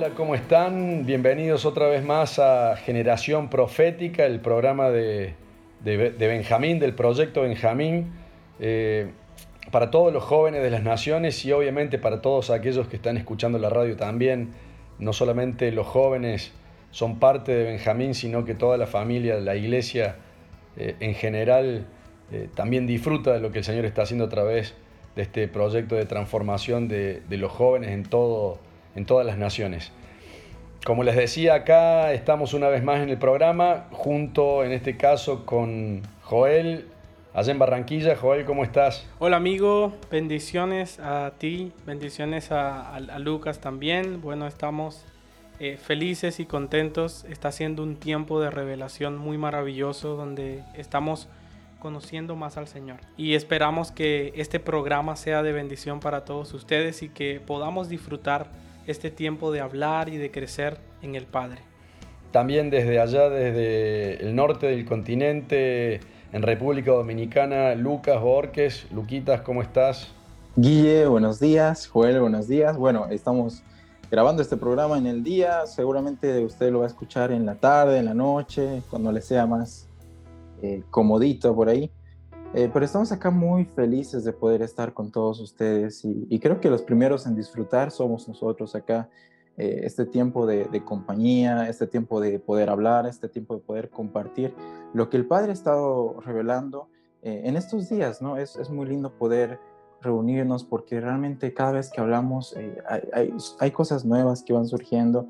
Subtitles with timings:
[0.00, 1.06] Hola, ¿cómo están?
[1.06, 5.34] Bienvenidos otra vez más a Generación Profética, el programa de,
[5.82, 8.12] de- Benjamín, del proyecto Benjamín,
[8.60, 9.10] eh,
[9.72, 13.58] para todos los jóvenes de las naciones y obviamente para todos aquellos que están escuchando
[13.58, 14.50] la radio también.
[15.00, 16.52] No solamente los jóvenes
[16.92, 20.14] son parte de Benjamín, sino que toda la familia, la iglesia
[20.76, 21.86] eh, en general,
[22.30, 24.76] eh, también disfruta de lo que el Señor está haciendo a través
[25.16, 28.60] de este proyecto de transformación de, de los jóvenes en, todo,
[28.98, 29.92] en todas las naciones.
[30.84, 35.44] Como les decía, acá estamos una vez más en el programa, junto en este caso
[35.46, 36.86] con Joel,
[37.34, 38.16] allá en Barranquilla.
[38.16, 39.06] Joel, ¿cómo estás?
[39.18, 44.20] Hola amigo, bendiciones a ti, bendiciones a, a- a Lucas también.
[44.20, 45.04] Bueno, estamos
[45.60, 47.24] eh, felices y contentos.
[47.28, 51.28] Está siendo un tiempo de revelación muy maravilloso donde estamos
[51.80, 52.98] conociendo más al Señor.
[53.16, 58.46] Y esperamos que este programa sea de bendición para todos ustedes y que podamos disfrutar
[58.88, 61.60] este tiempo de hablar y de crecer en el Padre.
[62.32, 66.00] También desde allá, desde el norte del continente,
[66.32, 68.86] en República Dominicana, Lucas Borges.
[68.92, 70.08] Luquitas, ¿cómo estás?
[70.56, 71.86] Guille, buenos días.
[71.86, 72.76] Joel, buenos días.
[72.76, 73.62] Bueno, estamos
[74.10, 75.66] grabando este programa en el día.
[75.66, 79.46] Seguramente usted lo va a escuchar en la tarde, en la noche, cuando le sea
[79.46, 79.88] más
[80.62, 81.90] eh, comodito por ahí.
[82.54, 86.60] Eh, pero estamos acá muy felices de poder estar con todos ustedes y, y creo
[86.60, 89.08] que los primeros en disfrutar somos nosotros acá.
[89.58, 93.90] Eh, este tiempo de, de compañía, este tiempo de poder hablar, este tiempo de poder
[93.90, 94.54] compartir
[94.94, 96.88] lo que el Padre ha estado revelando
[97.22, 98.36] eh, en estos días, ¿no?
[98.36, 99.58] Es, es muy lindo poder
[100.00, 104.66] reunirnos porque realmente cada vez que hablamos eh, hay, hay- hay cosas nuevas que van
[104.66, 105.26] surgiendo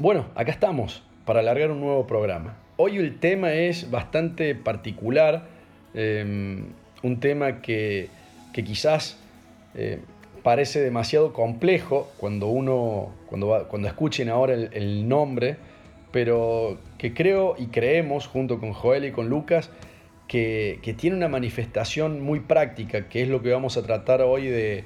[0.00, 2.56] Bueno, acá estamos para alargar un nuevo programa.
[2.76, 5.48] Hoy el tema es bastante particular,
[5.92, 6.62] eh,
[7.02, 8.08] un tema que,
[8.52, 9.18] quizás
[9.74, 9.98] eh,
[10.44, 15.56] parece demasiado complejo cuando uno, cuando, cuando escuchen ahora el, nombre,
[16.12, 19.68] pero que creo y creemos junto con Joel y con Lucas
[20.28, 24.84] que, tiene una manifestación muy práctica, que es lo que vamos a tratar hoy de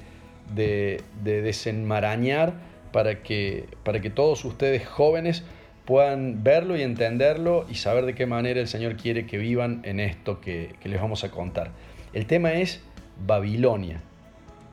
[1.22, 5.44] desenmarañar para que, para que todos ustedes jóvenes
[5.84, 10.00] puedan verlo y entenderlo y saber de qué manera el Señor quiere que vivan en
[10.00, 11.70] esto que, les vamos a contar.
[12.12, 12.80] El tema es
[13.26, 14.00] Babilonia.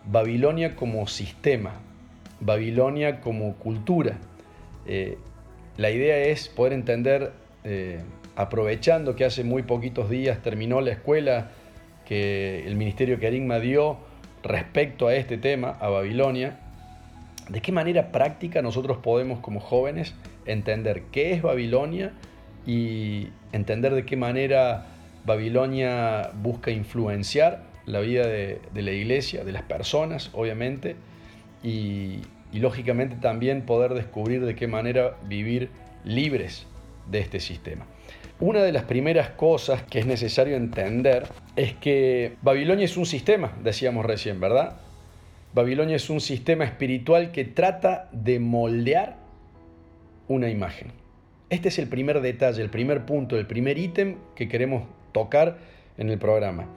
[0.05, 1.73] Babilonia como sistema,
[2.39, 4.17] Babilonia como cultura.
[4.85, 5.17] Eh,
[5.77, 7.31] la idea es poder entender,
[7.63, 8.01] eh,
[8.35, 11.51] aprovechando que hace muy poquitos días terminó la escuela
[12.05, 13.97] que el Ministerio Querigma dio
[14.43, 16.59] respecto a este tema, a Babilonia,
[17.49, 20.13] de qué manera práctica nosotros podemos como jóvenes
[20.45, 22.13] entender qué es Babilonia
[22.65, 24.85] y entender de qué manera
[25.25, 30.95] Babilonia busca influenciar la vida de, la iglesia, de las personas, obviamente,
[31.63, 32.19] y,
[32.53, 35.69] lógicamente también poder descubrir de qué manera vivir
[36.03, 36.65] libres
[37.09, 37.85] de este sistema.
[38.39, 43.51] Una de las primeras cosas que es necesario entender es que Babilonia es un sistema,
[43.63, 44.77] decíamos recién, ¿verdad?
[45.53, 49.17] Babilonia es un sistema espiritual que trata de moldear
[50.27, 50.91] una imagen.
[51.49, 55.57] Este es el primer detalle, el primer punto, el primer ítem que queremos tocar
[55.97, 56.67] en el programa.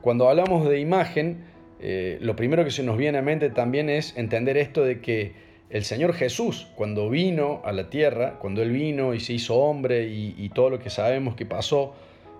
[0.00, 1.44] Cuando hablamos de imagen,
[1.80, 5.32] eh, lo primero que se nos viene a mente también es entender esto de que
[5.70, 10.06] el Señor Jesús, cuando vino a la tierra, cuando Él vino y se hizo hombre
[10.06, 11.94] y, todo lo que sabemos que pasó,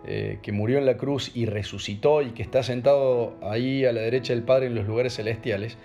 [0.05, 4.01] eh, que murió en la cruz y resucitó y que está sentado ahí a la
[4.01, 5.79] derecha del Padre en los lugares celestiales,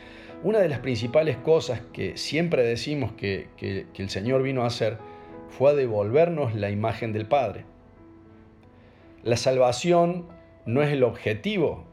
[0.43, 4.97] una de las principales cosas que siempre decimos que, el Señor vino a hacer
[5.49, 7.65] fue a devolvernos la imagen del Padre.
[9.23, 10.25] La salvación
[10.65, 11.85] no es el objetivo,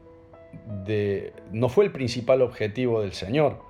[0.87, 3.61] de, no fue el principal objetivo del Señor.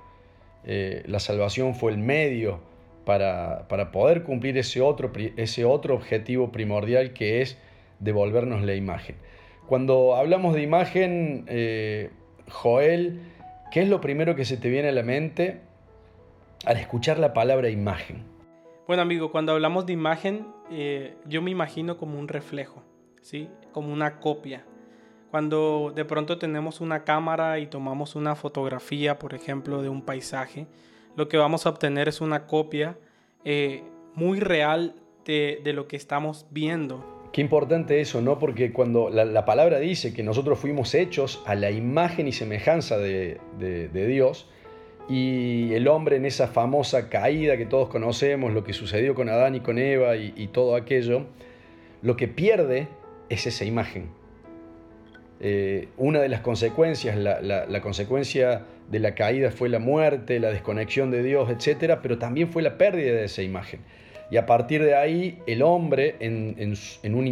[0.65, 2.59] Eh, la salvación fue el medio
[3.05, 7.57] para, poder cumplir ese otro, ese otro objetivo primordial que es
[8.05, 9.17] devolvernos la imagen.
[9.67, 12.11] Cuando hablamos de imagen, eh,
[12.49, 13.19] Joel,
[13.71, 15.61] ¿qué es lo primero que se te viene a la mente
[16.65, 18.23] al escuchar la palabra imagen?
[18.87, 22.83] Bueno, amigo, cuando hablamos de imagen, eh, yo me imagino como un reflejo,
[23.21, 23.49] ¿sí?
[23.71, 24.63] Como una copia.
[25.31, 30.67] Cuando de pronto tenemos una cámara y tomamos una fotografía, por ejemplo, de un paisaje,
[31.15, 32.97] lo que vamos a obtener es una copia
[33.43, 37.14] eh, muy real de, lo que estamos viendo.
[37.35, 38.39] Qué importante eso, ¿no?
[38.39, 43.41] Porque cuando la, palabra dice que nosotros fuimos hechos a la imagen y semejanza de,
[43.91, 44.47] Dios,
[45.09, 49.53] y el hombre en esa famosa caída que todos conocemos, lo que sucedió con Adán
[49.55, 51.25] y con Eva y todo aquello,
[52.01, 52.87] lo que pierde
[53.27, 54.11] es esa imagen.
[55.41, 61.11] Eh, una de las consecuencias, la, consecuencia de la caída fue la muerte, la desconexión
[61.11, 63.81] de Dios, etc., pero también fue la pérdida de esa imagen.
[64.31, 66.75] Y a partir de ahí, el hombre, en,
[67.15, 67.27] un,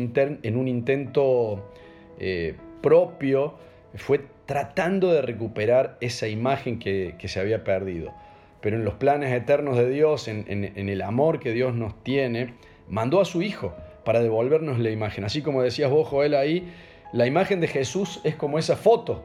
[0.67, 1.71] intento
[2.19, 3.55] eh, propio,
[3.95, 8.13] fue tratando de recuperar esa imagen que, se había perdido.
[8.61, 12.53] Pero en los planes eternos de Dios, en, el amor que Dios nos tiene,
[12.87, 13.73] mandó a su Hijo
[14.05, 15.23] para devolvernos la imagen.
[15.23, 16.71] Así como decías vos, Joel, ahí,
[17.11, 19.23] la imagen de Jesús es como esa foto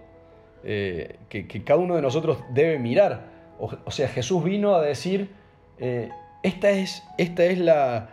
[0.64, 3.37] eh, que, cada uno de nosotros debe mirar.
[3.59, 5.31] O, sea, Jesús vino a decir,
[5.79, 6.11] eh,
[6.43, 8.11] esta es, esta es la,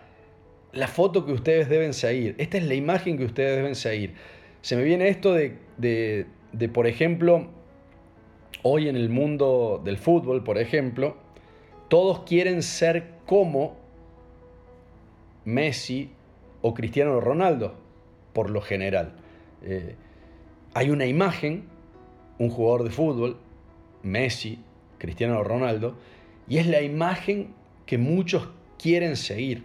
[0.87, 4.15] foto que ustedes deben seguir, esta es la imagen que ustedes deben seguir.
[4.61, 7.47] Se me viene esto de, de por ejemplo,
[8.63, 11.17] hoy en el mundo del fútbol, por ejemplo,
[11.87, 13.77] todos quieren ser como
[15.45, 16.09] Messi
[16.61, 17.75] o Cristiano Ronaldo,
[18.33, 19.13] por lo general.
[19.61, 19.95] Eh,
[20.73, 21.65] hay una imagen,
[22.39, 23.37] un jugador de fútbol,
[24.01, 24.59] Messi,
[24.97, 25.95] Cristiano Ronaldo,
[26.47, 27.53] y es la imagen
[27.85, 29.63] que muchos quieren seguir.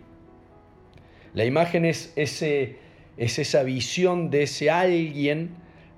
[1.34, 2.76] La imagen es, ese,
[3.16, 5.54] es esa visión de ese alguien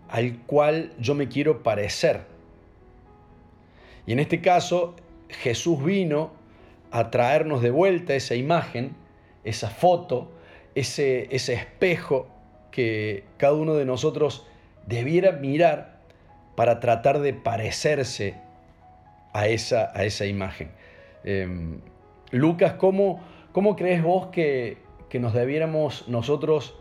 [0.09, 2.23] al cual yo me quiero parecer.
[4.07, 4.97] Y en este caso,
[5.29, 6.33] Jesús vino
[6.91, 8.95] a traernos de vuelta esa imagen,
[9.45, 10.31] esa foto,
[10.75, 12.29] ese, ese espejo
[12.71, 14.47] que cada uno de nosotros
[14.87, 16.01] debiera mirar
[16.57, 18.35] para tratar de parecerse
[19.33, 20.71] a esa, a esa imagen.
[21.25, 21.81] Em,
[22.33, 23.21] Lucas, ¿cómo,
[23.53, 24.79] ¿cómo, crees vos que,
[25.21, 26.75] nos debiéramos nosotros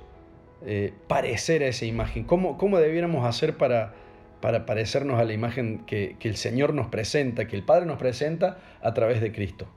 [0.65, 2.23] eh, parecer a esa imagen?
[2.23, 3.93] ¿Cómo, cómo debiéramos hacer para,
[4.41, 8.57] para parecernos a la imagen que, el Señor nos presenta, que el Padre nos presenta
[8.81, 9.67] a través de Cristo?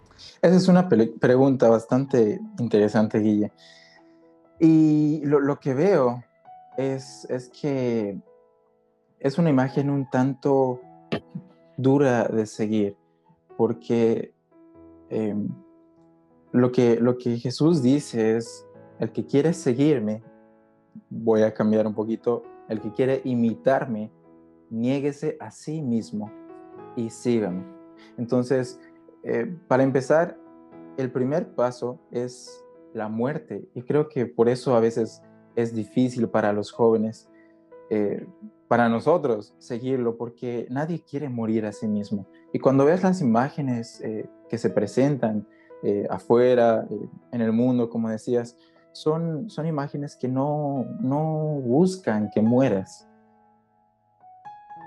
[0.43, 3.53] Esa es una pregunta bastante interesante, Guille.
[4.59, 6.25] Y lo, que veo
[6.79, 8.17] es, es, que
[9.19, 10.81] es una imagen un tanto
[11.77, 12.97] dura de seguir,
[13.57, 14.33] porque
[15.11, 15.49] em,
[16.55, 18.65] lo, que, lo que Jesús dice es,
[19.01, 20.23] el que quiere seguirme,
[21.11, 24.13] voy a cambiar un poquito, el que quiere imitarme,
[24.71, 26.31] niéguese a sí mismo
[26.95, 27.65] y sígame.
[28.17, 28.81] Entonces,
[29.25, 30.39] eh, para empezar,
[30.97, 33.69] el primer paso es la muerte.
[33.75, 35.23] Y creo que por eso a veces
[35.57, 37.29] es difícil para los jóvenes
[37.91, 38.25] eh,
[38.69, 42.27] para nosotros seguirlo porque nadie quiere morir a sí mismo.
[42.53, 45.47] Y cuando ves las imágenes eh, que se presentan
[45.85, 48.57] eh, afuera, eh, en el mundo, como decías,
[48.93, 53.09] son, son imágenes que no, no buscan que mueras.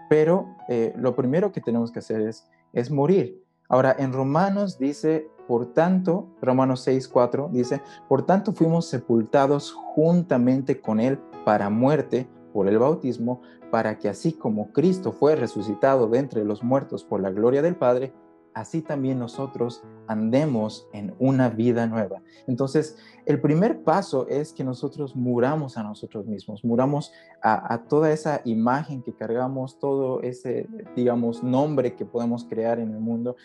[0.09, 0.55] Pero
[0.95, 3.43] lo primero que tenemos que hacer es, es morir.
[3.67, 10.79] Ahora, en Romanos dice, por tanto, Romanos 6, 4 dice, por tanto fuimos sepultados juntamente
[10.79, 16.19] con Él para muerte por el bautismo, para que así como Cristo fue resucitado de
[16.19, 18.13] entre los muertos por la gloria del Padre,
[18.59, 22.23] así también nosotros andemos en una vida nueva.
[22.47, 27.11] Entonces, el primer paso es que nosotros muramos a nosotros mismos, muramos
[27.43, 32.99] a, toda esa imagen que cargamos, todo ese, digamos, nombre que podemos crear en el
[32.99, 33.35] mundo,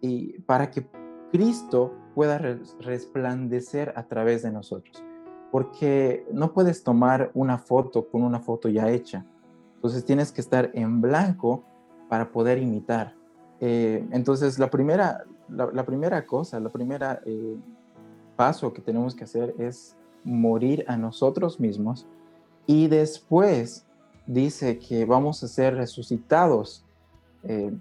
[0.00, 0.86] y para que
[1.30, 2.38] Cristo pueda
[2.80, 5.04] resplandecer a través de nosotros.
[5.52, 9.26] Porque no puedes tomar una foto con una foto ya hecha.
[9.74, 11.64] Entonces tienes que estar en blanco
[12.08, 13.14] para poder imitar.
[13.66, 17.56] Eh, entonces la primera, la, primera cosa, la primera eh,
[18.36, 22.06] paso que tenemos que hacer es morir a nosotros mismos
[22.66, 23.86] y después
[24.26, 26.84] dice que vamos a ser resucitados
[27.42, 27.72] eh,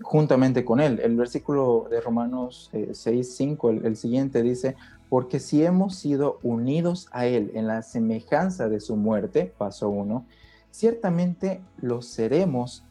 [0.00, 1.00] juntamente con Él.
[1.02, 4.76] El versículo de Romanos 6, 5, el, siguiente dice,
[5.08, 10.24] porque si hemos sido unidos a Él en la semejanza de su muerte, paso 1,
[10.70, 12.84] ciertamente lo seremos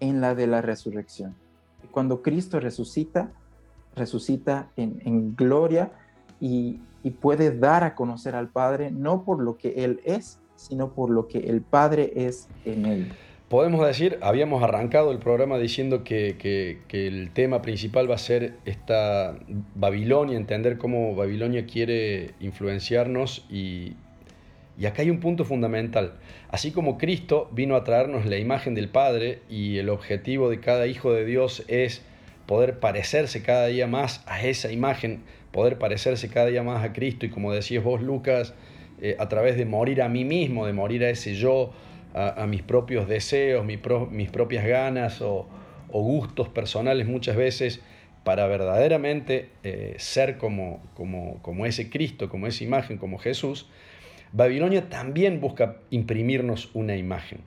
[0.00, 1.34] en la de la resurrección.
[1.90, 3.32] Cuando Cristo resucita,
[3.96, 5.92] resucita en, gloria
[6.40, 10.92] y, y puede dar a conocer al Padre no por lo que Él es, sino
[10.92, 13.12] por lo que el Padre es en Él.
[13.50, 19.36] Podemos decir, habíamos arrancado el programa diciendo que, el tema principal va a ser esta
[19.74, 23.94] Babilonia, entender cómo Babilonia quiere influenciarnos y,
[24.80, 26.14] y acá hay un punto fundamental.
[26.48, 30.86] Así como Cristo vino a traernos la imagen del Padre y el objetivo de cada
[30.86, 32.02] hijo de Dios es
[32.46, 35.22] poder parecerse cada día más a esa imagen,
[35.52, 38.54] poder parecerse cada día más a Cristo y como decías vos Lucas,
[39.02, 41.72] eh, a través de morir a mí mismo, de morir a ese yo,
[42.14, 45.46] a, mis propios deseos, mis propias ganas o,
[45.92, 47.82] gustos personales muchas veces
[48.24, 53.68] para verdaderamente eh, ser como, como, como ese Cristo, como esa imagen, como Jesús,
[54.32, 57.40] Babilonia también busca imprimirnos una imagen.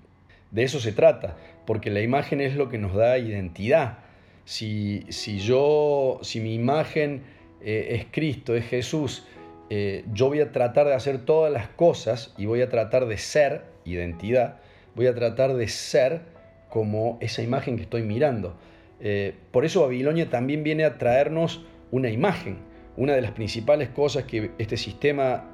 [0.51, 3.99] De eso se trata, porque la imagen es lo que nos da identidad.
[4.45, 7.23] Si, si yo, si mi imagen
[7.61, 9.25] eh, es Cristo, es Jesús,
[9.69, 13.17] eh, yo voy a tratar de hacer todas las cosas y voy a tratar de
[13.17, 14.57] ser identidad,
[14.95, 16.21] voy a tratar de ser
[16.69, 18.55] como esa imagen que estoy mirando.
[18.99, 22.57] Eh, por eso Babilonia también viene a traernos una imagen.
[22.95, 25.50] Una de las principales cosas que este sistema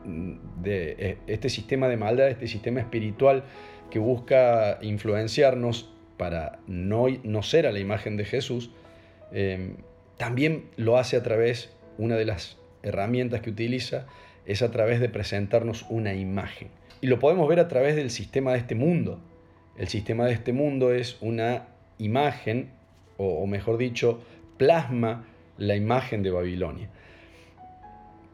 [0.61, 3.43] de, este sistema de maldad, este sistema espiritual
[3.89, 8.71] que busca influenciarnos para no, no ser a la imagen de Jesús,
[9.31, 9.75] eh,
[10.17, 14.05] también lo hace a través, una de las herramientas que utiliza
[14.45, 16.69] es a través de presentarnos una imagen.
[17.01, 19.19] Y lo podemos ver a través del sistema de este mundo.
[19.77, 21.67] El sistema de este mundo es una
[21.97, 22.69] imagen,
[23.17, 24.21] o, mejor dicho,
[24.57, 25.25] plasma
[25.57, 26.89] la imagen de Babilonia.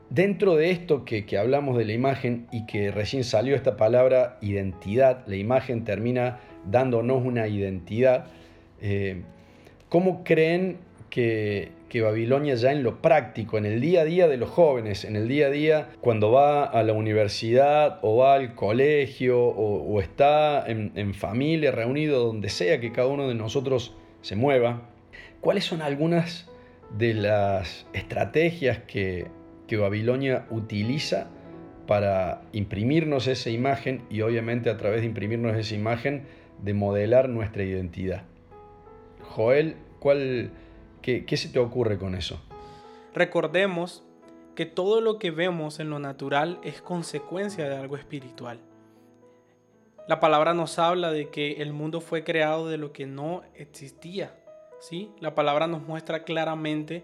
[0.10, 5.26] Dentro de esto que, hablamos de la imagen y que recién salió esta palabra identidad,
[5.28, 8.28] la imagen termina dándonos una identidad,
[8.82, 9.24] eh,
[9.90, 10.78] ¿cómo creen
[11.10, 15.16] que, Babilonia ya en lo práctico, en el día a día de los jóvenes, en
[15.16, 20.66] el día a día cuando va a la universidad o va al colegio o, está
[20.68, 24.90] en, familia, reunido, donde sea que cada uno de nosotros se mueva,
[25.40, 26.50] ¿cuáles son algunas
[26.98, 29.28] de las estrategias que,
[29.68, 31.28] que Babilonia utiliza
[31.88, 36.24] para imprimirnos esa imagen y obviamente a través de imprimirnos esa imagen
[36.64, 38.24] de modelar nuestra identidad?
[39.22, 40.52] Joel, ¿cuál
[41.06, 42.42] ¿Qué, se te ocurre con eso?
[43.14, 44.04] Recordemos
[44.56, 48.60] que todo lo que vemos en lo natural es consecuencia de algo espiritual.
[50.08, 54.36] La palabra nos habla de que el mundo fue creado de lo que no existía.
[54.80, 55.12] ¿sí?
[55.20, 57.04] La palabra nos muestra claramente,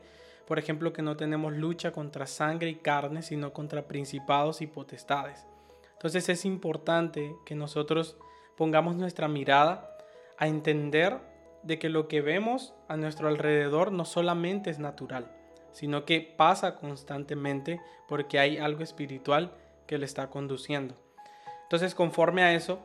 [0.52, 5.48] por ejemplo, que no tenemos lucha contra sangre y carne, sino contra principados y potestades.
[5.94, 8.18] Entonces es importante que nosotros
[8.58, 9.96] pongamos nuestra mirada
[10.38, 11.20] a entender
[11.64, 15.32] de que lo que vemos a nuestro alrededor no solamente es natural,
[15.72, 17.80] sino que pasa constantemente
[18.10, 19.54] porque hay algo espiritual
[19.88, 20.96] que le está conduciendo.
[21.64, 22.82] Entonces, conforme a eso,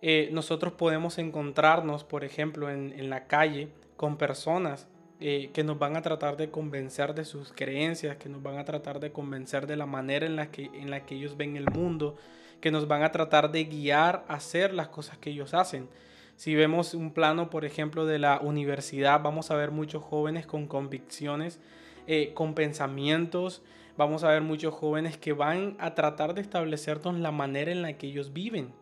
[0.00, 3.68] eh, nosotros podemos encontrarnos, por ejemplo, en, la calle
[3.98, 4.88] con personas
[5.20, 8.64] eh, que nos van a tratar de convencer de sus creencias, que nos van a
[8.64, 11.70] tratar de convencer de la manera en la que, en la que ellos ven el
[11.70, 12.16] mundo,
[12.60, 15.88] que nos van a tratar de guiar a hacer las cosas que ellos hacen.
[16.36, 20.66] Si vemos un plano, por ejemplo, de la universidad, vamos a ver muchos jóvenes con
[20.66, 21.60] convicciones,
[22.06, 23.62] eh, con pensamientos,
[23.96, 27.92] vamos a ver muchos jóvenes que van a tratar de establecernos la manera en la
[27.92, 28.72] que ellos viven.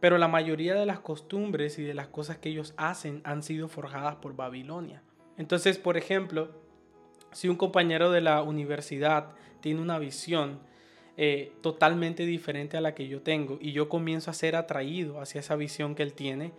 [0.00, 3.68] Pero la mayoría de las costumbres y de las cosas que ellos hacen han sido
[3.68, 5.03] forjadas por Babilonia.
[5.36, 6.50] Entonces, por ejemplo,
[7.32, 10.60] si un compañero de la universidad tiene una visión
[11.16, 15.40] eh, totalmente diferente a la que yo tengo y yo comienzo a ser atraído hacia
[15.40, 16.52] esa visión que él tiene,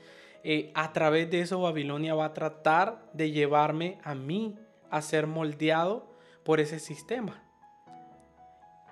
[0.44, 4.56] eh, a través de eso Babilonia va a tratar de llevarme a mí
[4.92, 6.08] a ser moldeado
[6.44, 7.42] por ese sistema.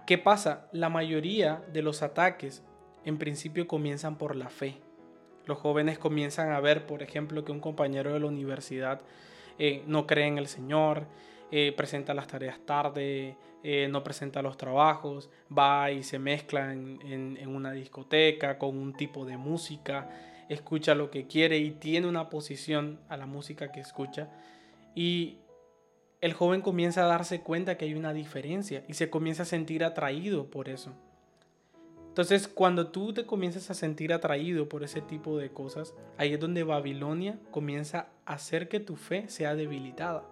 [0.07, 0.67] ¿Qué pasa?
[0.71, 2.63] La mayoría de los ataques
[3.05, 4.77] en principio comienzan por la fe.
[5.45, 9.01] Los jóvenes comienzan a ver, por ejemplo, que un compañero de la universidad
[9.57, 11.05] eh, no cree en el Señor,
[11.51, 17.00] eh, presenta las tareas tarde, eh, no presenta los trabajos, va y se mezcla en,
[17.39, 20.10] en, una discoteca con un tipo de música,
[20.50, 24.29] escucha lo que quiere y tiene una posición a la música que escucha.
[24.95, 25.38] Y
[26.22, 29.83] el joven comienza a darse cuenta que hay una diferencia y se comienza a sentir
[29.83, 30.93] atraído por eso.
[32.13, 36.39] Entonces, cuando tú te comienzas a sentir atraído por ese tipo de cosas, ahí es
[36.39, 40.24] donde Babilonia comienza a hacer que tu fe sea debilitada.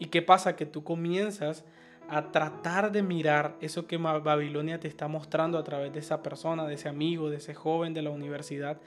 [0.00, 0.56] ¿Y qué pasa?
[0.56, 1.64] Que tú comienzas
[2.08, 6.66] a tratar de mirar eso que Babilonia te está mostrando a través de esa persona,
[6.66, 8.80] de ese amigo, de ese joven de la universidad.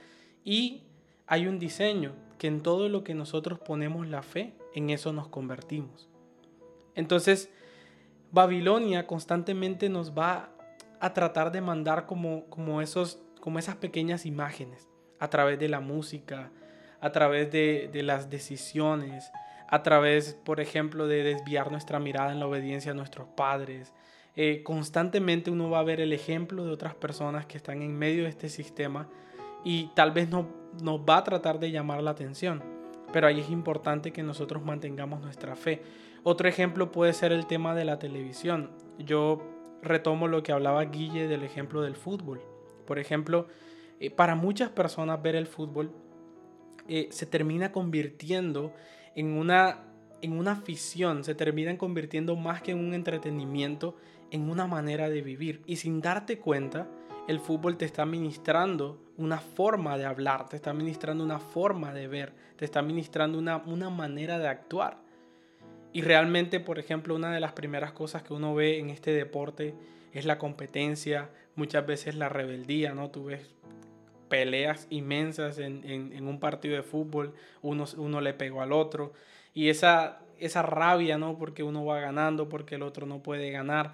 [0.44, 0.84] Y
[1.28, 5.30] hay un diseño que en todo lo que nosotros ponemos la fe, en eso nos
[5.30, 6.10] convertimos.
[6.94, 7.50] Entonces,
[8.34, 10.52] Babilonia constantemente nos va
[11.00, 14.88] a tratar de mandar como, como, esos, como esas pequeñas imágenes
[15.20, 16.52] a través de la música,
[17.02, 19.32] a través de, las decisiones,
[19.68, 23.94] a través, por ejemplo, de desviar nuestra mirada en la obediencia a nuestros padres.
[24.36, 28.24] Eh, constantemente uno va a ver el ejemplo de otras personas que están en medio
[28.24, 29.10] de este sistema
[29.64, 30.48] y tal vez no,
[30.82, 32.64] nos va a tratar de llamar la atención,
[33.12, 35.82] pero ahí es importante que nosotros mantengamos nuestra fe.
[36.24, 38.72] Otro ejemplo puede ser el tema de la televisión.
[38.98, 39.42] Yo
[39.82, 42.42] retomo lo que hablaba Guille del ejemplo del fútbol.
[42.86, 43.48] Por ejemplo,
[44.00, 45.92] eh, para muchas personas ver el fútbol
[46.88, 48.74] eh, se termina convirtiendo
[49.16, 49.84] en una,
[50.22, 53.96] en una afición, se terminan convirtiendo más que en un entretenimiento,
[54.32, 55.62] en una manera de vivir.
[55.66, 56.88] Y sin darte cuenta,
[57.28, 62.08] el fútbol te está ministrando una forma de hablar, te está ministrando una forma de
[62.08, 65.09] ver, te está ministrando una, una manera de actuar.
[65.92, 69.74] Y realmente, por ejemplo, una de las primeras cosas que uno ve en este deporte
[70.14, 73.10] es la competencia, muchas veces la rebeldía, ¿no?
[73.10, 73.56] Tú ves
[74.30, 79.14] peleas inmensas en, un partido de fútbol, uno, uno le pegó al otro,
[79.54, 81.38] y esa, esa rabia, ¿no?
[81.38, 83.94] Porque uno va ganando, porque el otro no puede ganar.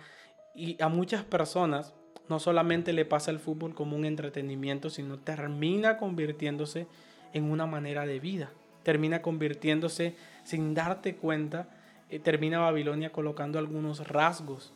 [0.54, 1.94] Y a muchas personas
[2.28, 6.88] no solamente le pasa el fútbol como un entretenimiento, sino termina convirtiéndose
[7.34, 8.52] en una manera de vida,
[8.84, 11.68] termina convirtiéndose sin darte cuenta
[12.24, 14.74] termina Babilonia colocando algunos rasgos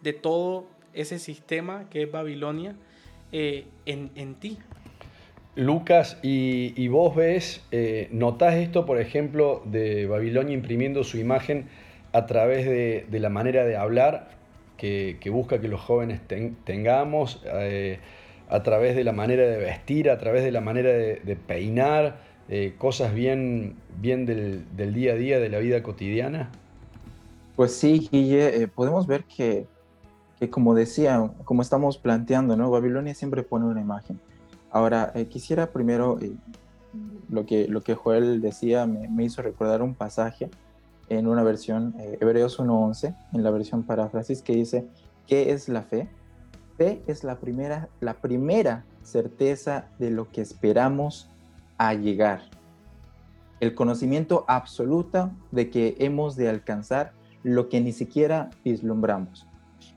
[0.00, 2.74] de todo ese sistema que es Babilonia
[3.32, 4.58] eh, en, ti.
[5.54, 11.68] Lucas, y, vos ves, eh, notás esto, por ejemplo, de Babilonia imprimiendo su imagen
[12.12, 14.30] a través de, la manera de hablar
[14.76, 16.20] que, busca que los jóvenes
[16.64, 17.42] tengamos,
[18.52, 22.18] a través de la manera de vestir, a través de la manera de, peinar,
[22.78, 26.50] cosas bien, bien del, del, día a día, de la vida cotidiana?
[27.56, 29.66] Pues sí, Guille, eh, podemos ver que,
[30.38, 32.70] que, como decía, como estamos planteando, ¿no?
[32.70, 34.18] Babilonia siempre pone una imagen.
[34.70, 36.32] Ahora, eh, quisiera primero, eh,
[37.28, 40.50] lo, que, lo que Joel decía me, hizo recordar un pasaje
[41.08, 44.86] en una versión, Hebreos 1.11, en la versión paráfrasis, que dice,
[45.26, 46.08] ¿qué es la fe?
[46.78, 51.28] Fe es la primera, la primera certeza de lo que esperamos
[51.88, 52.42] a llegar.
[53.58, 59.48] El conocimiento absoluto de que hemos de alcanzar lo que ni siquiera vislumbramos.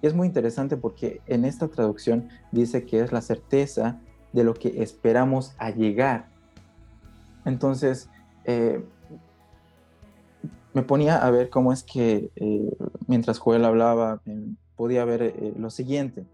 [0.02, 4.00] Y es muy interesante porque en esta traducción dice que es la certeza
[4.34, 6.28] de lo que esperamos a llegar.
[7.46, 8.10] Entonces,
[8.46, 8.84] eh,
[10.74, 15.70] me ponía a ver cómo es que eh, mientras Joel hablaba, eh, podía ver lo
[15.70, 16.26] siguiente.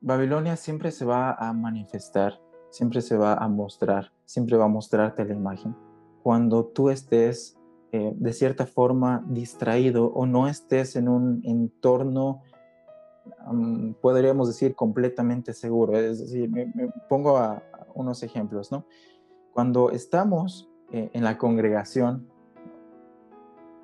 [0.00, 2.38] Babilonia siempre se va a manifestar,
[2.78, 5.74] siempre se va a mostrar, siempre va a mostrarte la imagen.
[6.22, 7.58] Cuando tú estés
[7.90, 12.42] eh, de cierta forma distraído o no estés en un entorno,
[14.00, 15.98] podríamos decir, completamente seguro.
[15.98, 16.72] Es decir, me,
[17.08, 17.64] pongo a,
[17.94, 18.84] unos ejemplos, ¿no?
[19.52, 22.28] Cuando estamos eh, en la congregación,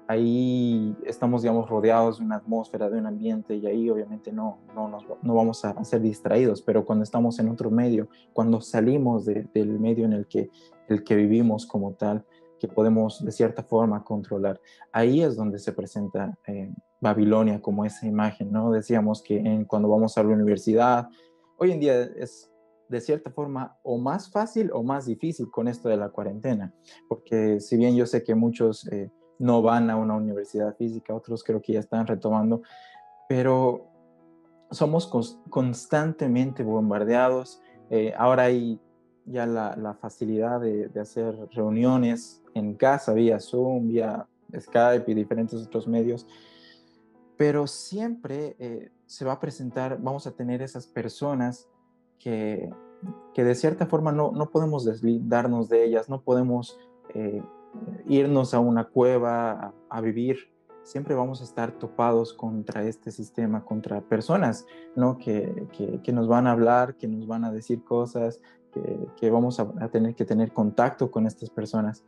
[0.06, 4.88] ahí estamos, digamos, rodeados de una atmósfera, de un ambiente y ahí obviamente no, no,
[4.88, 9.78] nos, no vamos a, ser distraídos, pero cuando estamos en otro medio, cuando salimos del
[9.80, 10.50] medio en el que,
[10.88, 12.24] el que vivimos como tal,
[12.58, 14.60] que podemos de cierta forma controlar,
[14.92, 18.70] ahí es donde se presenta eh, Babilonia como esa imagen, ¿no?
[18.70, 21.08] Decíamos que en, cuando vamos a la universidad,
[21.58, 22.50] hoy en día es
[22.88, 26.72] de cierta forma o más fácil o más difícil con esto de la cuarentena,
[27.08, 28.86] porque si bien yo sé que muchos...
[28.92, 32.62] Eh, no van a una universidad física, otros creo que ya están retomando,
[33.28, 33.88] pero
[34.70, 35.06] somos
[35.50, 37.60] constantemente bombardeados.
[37.90, 38.80] Eh, ahora hay
[39.26, 44.26] ya la, facilidad de, hacer reuniones en casa, vía Zoom, vía
[44.58, 46.26] Skype y diferentes otros medios,
[47.36, 51.68] pero siempre eh, se va a presentar, vamos a tener esas personas
[52.18, 52.70] que,
[53.32, 56.78] que de cierta forma no, no podemos deslindarnos de ellas, no podemos
[57.14, 57.42] eh,
[58.06, 60.50] irnos a una cueva a, vivir,
[60.82, 65.18] siempre vamos a estar topados contra este sistema, contra personas, ¿no?
[65.18, 65.68] Que,
[66.02, 68.40] que, nos van a hablar, que nos van a decir cosas,
[69.16, 72.04] que, vamos a, tener que tener contacto con estas personas.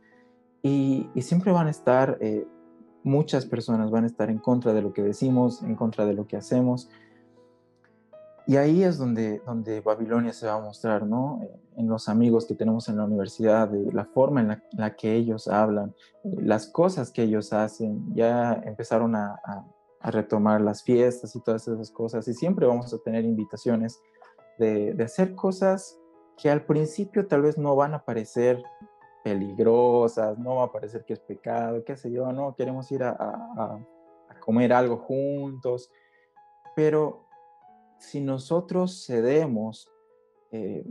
[0.61, 2.47] Y, y siempre van a estar, eh,
[3.03, 6.27] muchas personas van a estar en contra de lo que decimos, en contra de lo
[6.27, 6.89] que hacemos.
[8.47, 11.41] Y ahí es donde, donde Babilonia se va a mostrar, ¿no?
[11.43, 15.13] Eh, en los amigos que tenemos en la universidad, de la forma en la, que
[15.13, 19.39] ellos hablan, eh, las cosas que ellos hacen, ya empezaron a,
[19.99, 22.25] retomar las fiestas y todas esas cosas.
[22.29, 23.99] Y siempre vamos a tener invitaciones
[24.57, 25.99] de, hacer cosas
[26.37, 28.63] que al principio tal vez no van a parecer
[29.25, 33.09] peligrosas, no va a parecer que es pecado, qué sé yo, no, queremos ir a,
[33.09, 35.91] a comer algo juntos,
[36.73, 37.26] pero
[37.99, 39.91] si nosotros cedemos,
[40.51, 40.85] eh,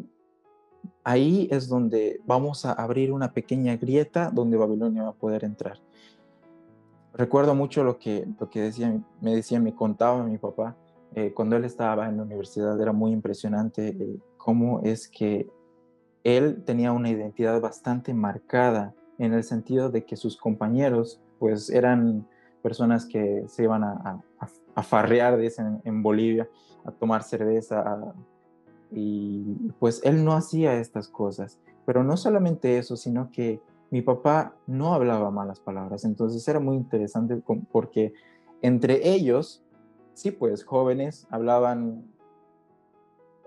[1.05, 5.79] ahí es donde vamos a abrir una pequeña grieta donde Babilonia va a poder entrar.
[7.15, 8.71] Recuerdo mucho lo que, lo que
[9.21, 10.77] me decía, me contaba mi papá,
[11.15, 15.49] eh, cuando él estaba en la universidad, era muy impresionante eh, cómo es que
[16.25, 22.29] él tenía una identidad bastante marcada en el sentido de que sus compañeros pues eran
[22.67, 24.21] personas que se iban a,
[24.75, 26.49] a, farrear, dicen en Bolivia,
[26.85, 28.13] a tomar cerveza.
[28.91, 31.61] y pues él no hacía estas cosas.
[31.85, 33.61] Pero no solamente eso, sino que
[33.93, 36.05] mi papá no hablaba malas palabras.
[36.05, 38.15] Entonces era muy interesante porque
[38.63, 39.63] entre ellos,
[40.15, 42.05] sí, pues jóvenes hablaban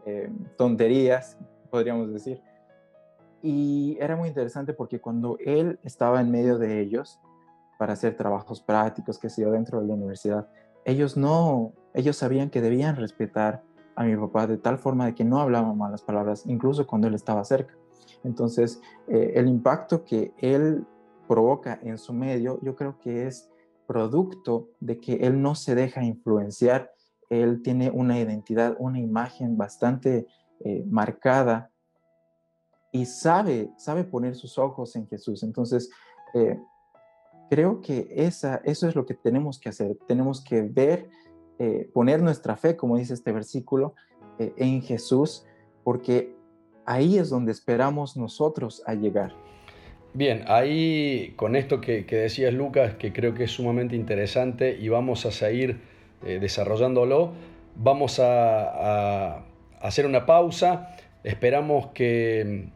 [0.05, 1.37] eh, tonterías,
[1.69, 2.41] podríamos decir.
[3.41, 7.19] Y era muy interesante porque cuando él estaba en medio de ellos
[7.79, 10.49] para hacer trabajos prácticos, que se yo, dentro de la universidad,
[10.83, 13.63] ellos no, ellos sabían que debían respetar
[13.95, 17.15] a mi papá de tal forma de que no hablaban malas palabras, incluso cuando él
[17.15, 17.73] estaba cerca.
[18.25, 20.85] Entonces, eh, el impacto que él
[21.25, 23.49] provoca en su medio, yo creo que es
[23.87, 26.91] producto de que él no se deja influenciar,
[27.29, 30.27] él tiene una identidad, una imagen bastante
[30.65, 31.71] eh, marcada
[32.91, 35.43] y sabe, sabe poner sus ojos en Jesús.
[35.43, 35.89] Entonces,
[36.33, 36.59] eh,
[37.49, 39.97] creo que esa, eso es lo que tenemos que hacer.
[40.07, 41.09] Tenemos que ver,
[41.57, 43.95] eh, poner nuestra fe, como dice este versículo,
[44.37, 45.45] eh, en Jesús,
[45.83, 46.33] porque
[46.85, 49.33] ahí es donde esperamos nosotros a llegar.
[50.13, 55.25] Bien, ahí con esto que, decías Lucas, que creo que es sumamente interesante y vamos
[55.25, 55.81] a seguir
[56.25, 57.33] eh, desarrollándolo,
[57.75, 59.45] vamos a,
[59.81, 62.69] hacer una pausa, esperamos que,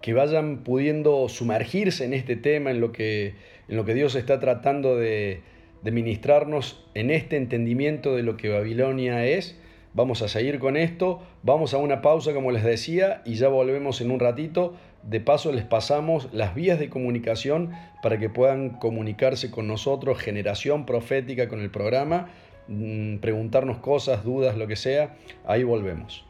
[0.00, 3.34] que vayan pudiendo sumergirse en este tema, en lo que
[3.68, 5.42] en lo que Dios está tratando de,
[5.82, 9.56] ministrarnos en este entendimiento de lo que Babilonia es.
[9.94, 14.00] Vamos a seguir con esto, vamos a una pausa como les decía y ya volvemos
[14.00, 14.74] en un ratito.
[15.04, 17.70] De paso les pasamos las vías de comunicación
[18.02, 22.30] para que puedan comunicarse con nosotros, generación profética con el programa,
[22.66, 25.16] mm, preguntarnos cosas, dudas, lo que sea.
[25.46, 26.26] Ahí volvemos.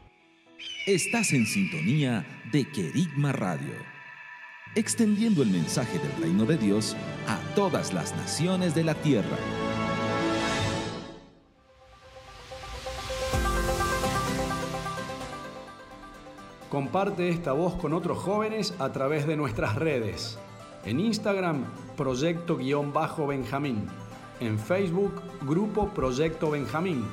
[0.85, 3.96] Estás en sintonía de Querigma Radio
[4.77, 6.95] extendiendo el mensaje del reino de Dios
[7.27, 9.35] a todas las naciones de la tierra.
[16.69, 20.37] Comparte esta voz con otros jóvenes a través de nuestras redes.
[20.85, 23.87] En Instagram, Proyecto-Benjamín.
[24.39, 27.03] En Facebook, Grupo Proyecto Benjamín.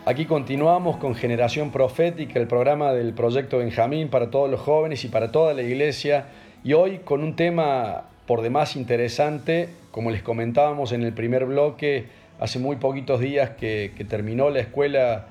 [0.03, 5.07] Aquí continuamos con Generación Profética, el programa del Proyecto Benjamín para todos los jóvenes y
[5.07, 6.25] para toda la iglesia.
[6.63, 12.05] Y hoy con un tema por demás interesante, como les comentábamos en el primer bloque,
[12.39, 15.25] hace muy poquitos días que, terminó la escuela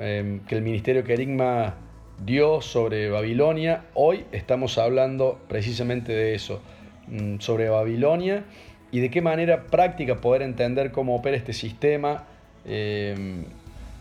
[0.00, 1.74] em, que el Ministerio Querigma
[2.24, 3.84] dio sobre Babilonia.
[3.92, 6.62] Hoy estamos hablando precisamente de eso,
[7.08, 8.44] mm, sobre Babilonia
[8.90, 12.24] y de qué manera práctica poder entender cómo opera este sistema
[12.64, 13.44] em,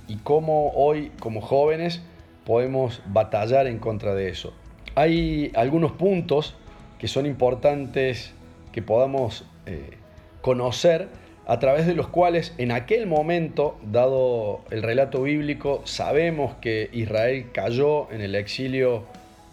[0.08, 2.02] y cómo hoy como jóvenes
[2.46, 4.54] podemos batallar en contra de eso.
[4.96, 6.56] Hay algunos puntos
[7.02, 8.32] que son importantes
[8.72, 9.98] que podamos eh,
[10.44, 11.08] conocer
[11.48, 17.48] a través de los cuales en aquel momento, dado el relato bíblico, sabemos que Israel
[17.52, 19.06] cayó en el exilio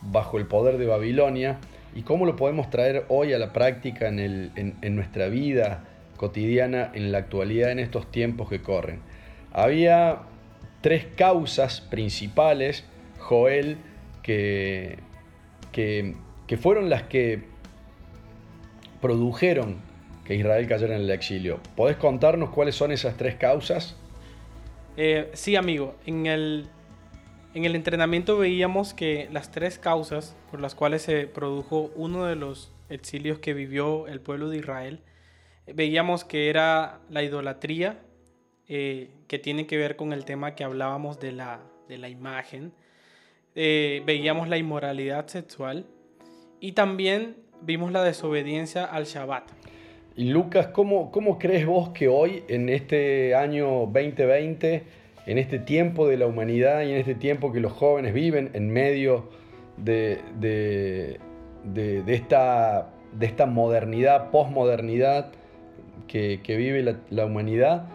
[0.03, 1.57] bajo el poder de Babilonia
[1.95, 5.85] y cómo lo podemos traer hoy a la práctica en, nuestra vida
[6.19, 9.01] cotidiana, en la actualidad, en estos tiempos que corren.
[9.55, 10.19] Había
[10.83, 12.85] tres causas principales,
[13.19, 13.79] Joel,
[14.23, 14.99] que,
[15.73, 16.15] que,
[16.49, 17.45] que fueron las que
[19.01, 19.77] produjeron
[20.25, 21.61] que Israel cayera en el exilio.
[21.77, 23.97] ¿Podés contarnos cuáles son esas tres causas?
[24.97, 25.95] Eh, sí, amigo.
[26.07, 26.67] En el,
[27.55, 32.35] en el entrenamiento veíamos que las tres causas por las cuales se produjo uno de
[32.35, 35.01] los exilios que vivió el pueblo de Israel,
[35.67, 38.01] veíamos que era la idolatría,
[38.69, 42.73] eh, que tiene que ver con el tema que hablábamos de la, de la imagen.
[43.55, 45.87] Eh, veíamos la inmoralidad sexual
[46.61, 49.45] y también vimos la desobediencia al Shabbat.
[50.17, 54.83] Y Lucas, ¿cómo, ¿cómo crees vos que hoy, en este año 2020,
[55.27, 58.71] en este tiempo de la humanidad y en este tiempo que los jóvenes viven en
[58.71, 59.29] medio
[59.77, 65.31] de, de, esta, de esta modernidad, posmodernidad
[66.07, 67.87] que, que vive la, humanidad,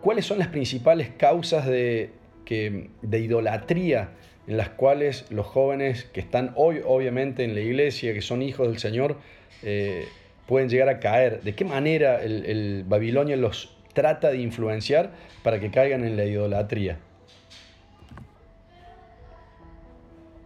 [0.00, 2.10] ¿cuáles son las principales causas de,
[2.44, 4.10] que, de idolatría
[4.46, 8.68] en las cuales los jóvenes que están hoy obviamente en la iglesia, que son hijos
[8.68, 9.18] del Señor,
[9.62, 10.06] eh,
[10.46, 11.42] pueden llegar a caer?
[11.42, 16.24] ¿De qué manera el, el Babilonia los trata de influenciar para que caigan en la
[16.24, 16.98] idolatría?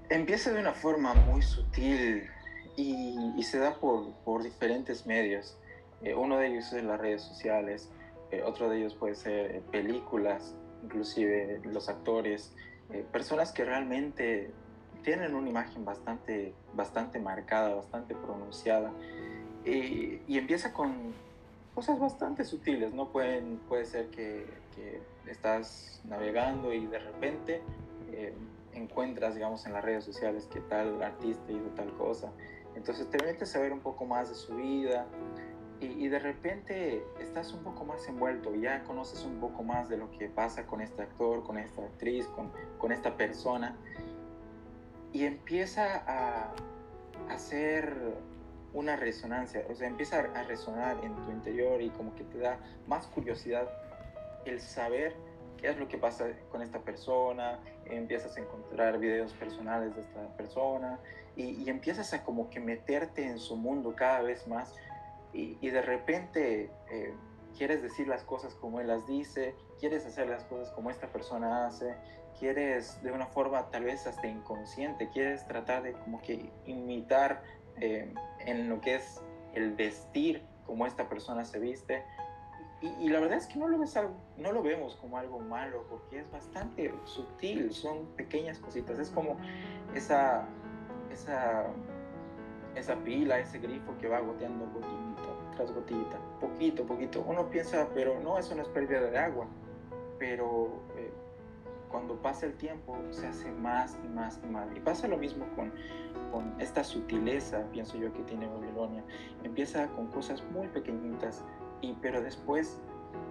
[0.09, 2.29] Empieza de una forma muy sutil
[2.77, 5.57] y, se da por, por diferentes medios.
[6.03, 7.91] Eh, uno de ellos es las redes sociales,
[8.31, 10.55] eh, otro de ellos puede ser películas,
[10.85, 12.53] inclusive los actores,
[13.13, 14.51] personas que realmente
[15.03, 18.93] tienen una imagen bastante, bastante marcada, bastante pronunciada
[19.65, 21.13] y empieza con
[21.77, 23.09] cosas bastante sutiles, ¿no?
[23.09, 27.61] Pueden, puede ser que, que estás navegando y de repente
[28.13, 28.35] eh,
[28.73, 32.33] encuentras, digamos, en las redes sociales que tal artista hizo tal cosa.
[32.75, 35.07] Entonces te metes a ver un poco más de su vida
[35.81, 40.11] y, de repente estás un poco más envuelto, ya conoces un poco más de lo
[40.11, 43.77] que pasa con este actor, con esta actriz, con, con esta persona
[45.13, 46.53] y empieza a
[47.31, 47.97] hacer
[48.75, 52.59] una resonancia, o sea, empieza a resonar en tu interior y como que te da
[52.87, 53.67] más curiosidad
[54.45, 55.15] el saber
[55.57, 60.29] qué es lo que pasa con esta persona, empiezas a encontrar videos personales de esta
[60.37, 60.99] persona
[61.35, 64.75] y, empiezas a como que meterte en su mundo cada vez más
[65.33, 67.15] y, de repente eh,
[67.57, 71.67] quieres decir las cosas como él las dice, quieres hacer las cosas como esta persona
[71.67, 71.95] hace,
[72.39, 77.43] quieres de una forma tal vez hasta inconsciente, quieres tratar de como que imitar
[77.81, 79.21] eh, en lo que es
[79.55, 82.05] el vestir como esta persona se viste.
[82.83, 83.99] Y, la verdad es que no lo, ves
[84.37, 88.99] no lo vemos como algo malo, porque es bastante sutil, son pequeñas cositas.
[88.99, 89.39] Es como
[89.95, 90.47] esa,
[91.11, 91.67] esa,
[92.77, 95.07] esa pila, ese grifo que va goteando gotita
[95.57, 97.25] tras gotita, poquito, poquito.
[97.27, 99.47] Uno piensa, pero no, eso no es pérdida de agua.
[100.19, 101.11] Pero eh,
[101.91, 104.69] cuando pasa el tiempo se hace más y más y más.
[104.77, 105.73] Y pasa lo mismo con,
[106.31, 109.03] con esta sutileza, pienso yo, que tiene Babilonia.
[109.43, 111.45] Empieza con cosas muy pequeñitas,
[111.81, 112.81] y, pero después,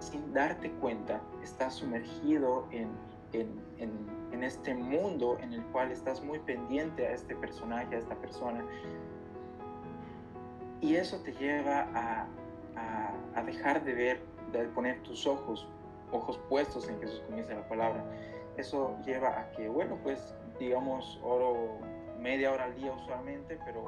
[0.00, 2.88] sin darte cuenta, estás sumergido en,
[3.32, 8.14] en, en, este mundo en el cual estás muy pendiente a este personaje, a esta
[8.16, 8.64] persona.
[10.80, 12.26] Y eso te lleva a,
[13.34, 14.20] a, dejar de ver,
[14.52, 15.68] de poner tus ojos,
[16.12, 18.04] ojos puestos en Jesús, dice la palabra.
[18.56, 21.78] Eso lleva a que, bueno, pues digamos, oro
[22.18, 23.82] media hora al día usualmente, pero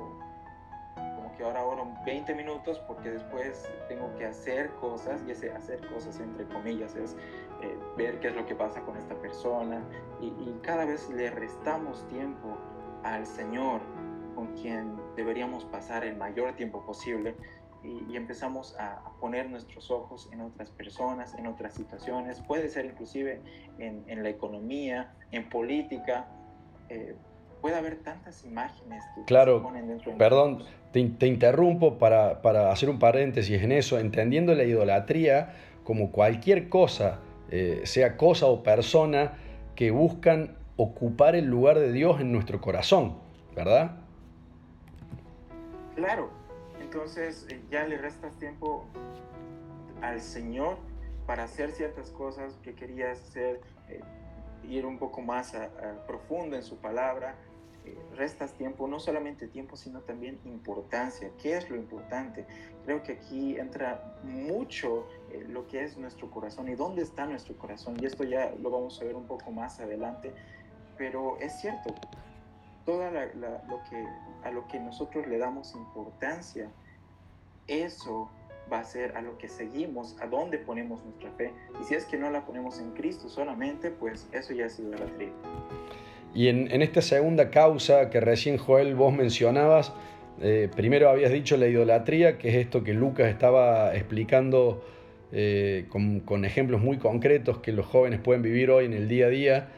[1.15, 5.81] como que ahora oro 20 minutos porque después tengo que hacer cosas y ese hacer
[5.89, 7.17] cosas entre comillas es
[7.63, 9.83] eh, ver qué es lo que pasa con esta persona.
[10.21, 10.31] Y
[10.63, 12.57] cada vez le restamos tiempo
[13.05, 13.81] al Señor
[14.39, 17.35] con quien deberíamos pasar el mayor tiempo posible
[17.83, 23.41] y, empezamos a, poner nuestros ojos en otras personas, en otras situaciones, puede ser inclusive
[23.81, 26.29] en, la economía, en política.
[26.89, 27.17] Eh,
[27.61, 32.41] puede haber tantas imágenes que claro, se ponen dentro de Perdón, te, te, interrumpo para,
[32.41, 37.19] para, hacer un paréntesis en eso, entendiendo la idolatría como cualquier cosa,
[37.51, 39.33] eh, sea cosa o persona,
[39.75, 43.17] que buscan ocupar el lugar de Dios en nuestro corazón,
[43.57, 44.08] ¿verdad?
[45.99, 46.31] Claro,
[46.81, 48.87] entonces eh, ya le restas tiempo
[50.01, 50.77] al Señor
[51.27, 54.01] para hacer ciertas cosas que querías hacer, eh,
[54.63, 55.55] ir un poco más
[56.07, 57.35] profundo en su palabra,
[57.85, 61.33] eh, restas tiempo, no solamente tiempo, sino también importancia.
[61.43, 62.47] ¿Qué es lo importante?
[62.85, 65.09] Creo que aquí entra mucho
[65.49, 67.97] lo que es nuestro corazón y dónde está nuestro corazón.
[68.01, 70.33] Y esto ya lo vamos a ver un poco más adelante,
[70.97, 71.93] pero es cierto,
[72.89, 73.03] todo
[73.69, 74.03] lo que,
[74.45, 76.71] a lo que nosotros le damos importancia,
[77.67, 78.31] eso
[78.73, 81.53] va a ser a lo que seguimos, a dónde ponemos nuestra fe.
[81.79, 85.29] Y si es que no la ponemos en Cristo solamente, pues eso ya es idolatría.
[86.35, 89.93] Y en, en esta segunda causa que recién Joel vos mencionabas,
[90.41, 94.83] eh, primero habías dicho la idolatría, que es esto que Lucas estaba explicando
[95.33, 99.27] eh, con, con, ejemplos muy concretos que los jóvenes pueden vivir hoy en el día
[99.27, 99.69] a día.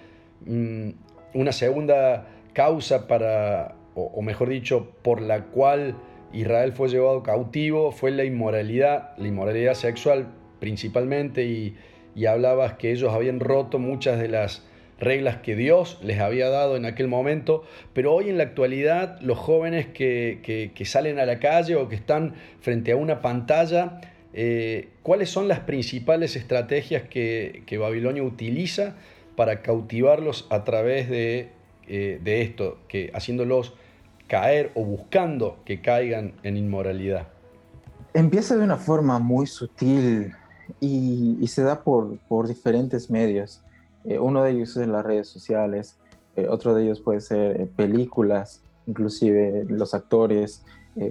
[0.46, 0.90] Mm,
[1.34, 5.96] una segunda causa para, o, mejor dicho, por la cual
[6.32, 10.28] Israel fue llevado cautivo fue la inmoralidad, la inmoralidad sexual
[10.60, 11.76] principalmente, y,
[12.26, 14.62] hablabas que ellos habían roto muchas de las
[14.98, 19.38] reglas que Dios les había dado en aquel momento, pero hoy en la actualidad los
[19.38, 24.02] jóvenes que, salen a la calle o que están frente a una pantalla,
[24.34, 28.96] eh, ¿cuáles son las principales estrategias que, que Babilonia utiliza
[29.34, 31.48] para cautivarlos a través de
[31.92, 33.74] eh, de esto, que haciéndolos
[34.28, 37.26] caer o buscando que caigan en inmoralidad?
[38.14, 40.32] Empieza de una forma muy sutil
[40.78, 43.64] y, se da por, por diferentes medios.
[44.04, 45.98] Eh, uno de ellos es las redes sociales,
[46.36, 50.64] eh, otro de ellos puede ser películas, inclusive los actores,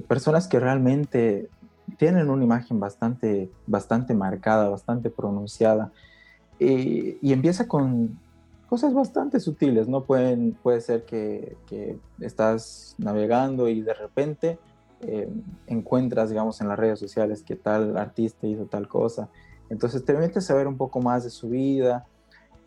[0.08, 1.50] personas que realmente
[1.98, 5.92] tienen una imagen bastante, bastante marcada, bastante pronunciada.
[6.60, 8.18] y empieza con,
[8.69, 10.03] cosas bastante sutiles, ¿no?
[10.03, 11.58] Pueden, puede ser que,
[12.19, 14.60] estás navegando y de repente
[15.01, 15.27] eh,
[15.65, 19.29] encuentras, digamos, en las redes sociales que tal artista hizo tal cosa.
[19.69, 22.05] Entonces te metes a ver un poco más de su vida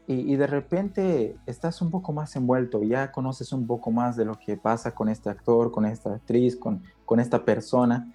[0.09, 4.35] y, de repente estás un poco más envuelto, ya conoces un poco más de lo
[4.35, 8.13] que pasa con este actor, con esta actriz, con, con esta persona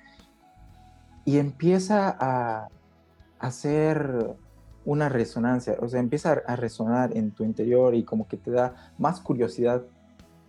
[1.24, 2.68] y empieza a
[3.40, 4.36] hacer
[4.88, 8.94] una resonancia, o sea, empieza a resonar en tu interior y como que te da
[8.98, 9.84] más curiosidad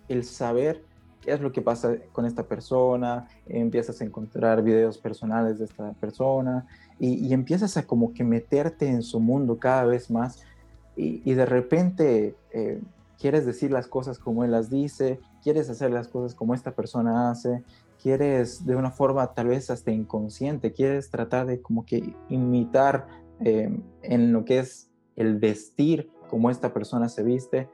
[0.06, 0.84] el saber
[1.20, 5.92] qué es lo que pasa con esta persona, empiezas a encontrar videos personales de esta
[5.94, 6.68] persona
[7.00, 10.44] y, empiezas a como que meterte en su mundo cada vez más
[10.94, 12.80] y, de repente eh,
[13.18, 17.32] quieres decir las cosas como él las dice, quieres hacer las cosas como esta persona
[17.32, 17.64] hace,
[18.00, 23.06] quieres de una forma tal vez hasta inconsciente, quieres tratar de como que imitar
[23.40, 27.68] Em, en lo que es el vestir, como esta persona se viste.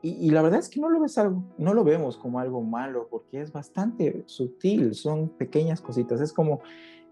[0.00, 3.08] Y, la verdad es que no lo, ves algo, no lo vemos como algo malo,
[3.10, 6.20] porque es bastante sutil, son pequeñas cositas.
[6.22, 6.60] Es como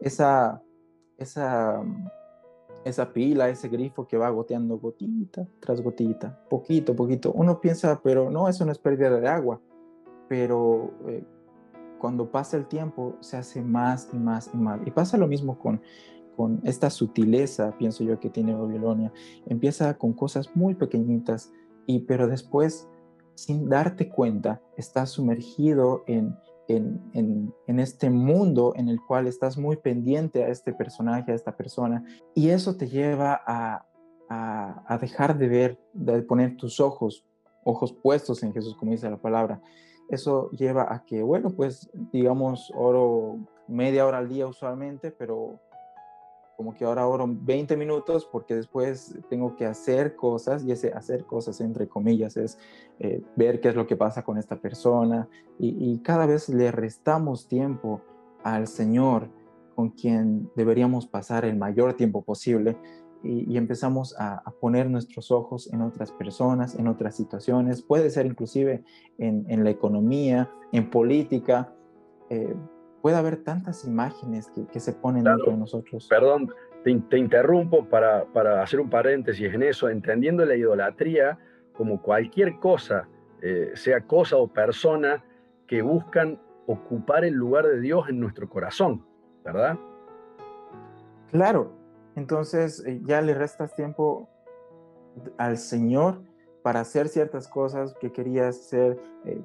[0.01, 0.63] esa,
[1.19, 1.83] esa,
[2.85, 7.33] esa pila, ese grifo que va goteando gotita tras gotita, poquito, poquito.
[7.33, 9.61] Uno piensa, pero no, eso no es pérdida de agua.
[10.27, 11.23] Pero eh,
[11.99, 14.81] cuando pasa el tiempo, se hace más y más y más.
[14.87, 15.83] Y pasa lo mismo con,
[16.37, 19.13] con esta sutileza, pienso yo, que tiene Babilonia.
[19.47, 21.53] Empieza con cosas muy pequeñitas,
[21.87, 22.89] y, pero después,
[23.35, 26.37] sin darte cuenta, estás sumergido en,
[26.69, 31.57] en, en, este mundo en el cual estás muy pendiente a este personaje, a esta
[31.57, 33.87] persona, y eso te lleva a,
[34.29, 37.27] a, a dejar de ver, de poner tus ojos,
[37.65, 39.61] ojos puestos en Jesús, como dice la palabra.
[40.09, 45.61] Eso lleva a que, bueno, pues digamos, oro media hora al día usualmente, pero
[46.57, 51.25] como que ahora oro 20 minutos porque después tengo que hacer cosas y ese hacer
[51.25, 52.59] cosas entre comillas es
[53.01, 55.29] eh, ver qué es lo que pasa con esta persona
[55.59, 58.03] y, cada vez le restamos tiempo
[58.43, 59.29] al Señor
[59.75, 62.77] con quien deberíamos pasar el mayor tiempo posible
[63.23, 68.85] y, empezamos a, poner nuestros ojos en otras personas, en otras situaciones, puede ser inclusive
[69.17, 71.73] en, la economía, en política.
[72.29, 72.55] Eh,
[73.05, 76.07] puede haber tantas imágenes que, se ponen dentro de nosotros.
[76.09, 76.51] Perdón,
[76.83, 81.39] te, interrumpo para, para, hacer un paréntesis en eso, entendiendo la idolatría
[81.75, 83.07] como cualquier cosa,
[83.43, 85.23] eh, sea cosa o persona,
[85.67, 89.05] que buscan ocupar el lugar de Dios en nuestro corazón,
[89.45, 89.79] ¿verdad?
[91.31, 91.75] Claro,
[92.17, 94.31] entonces eh, ya le restas tiempo
[95.37, 96.23] al Señor
[96.63, 99.43] para hacer ciertas cosas que querías hacer, eh,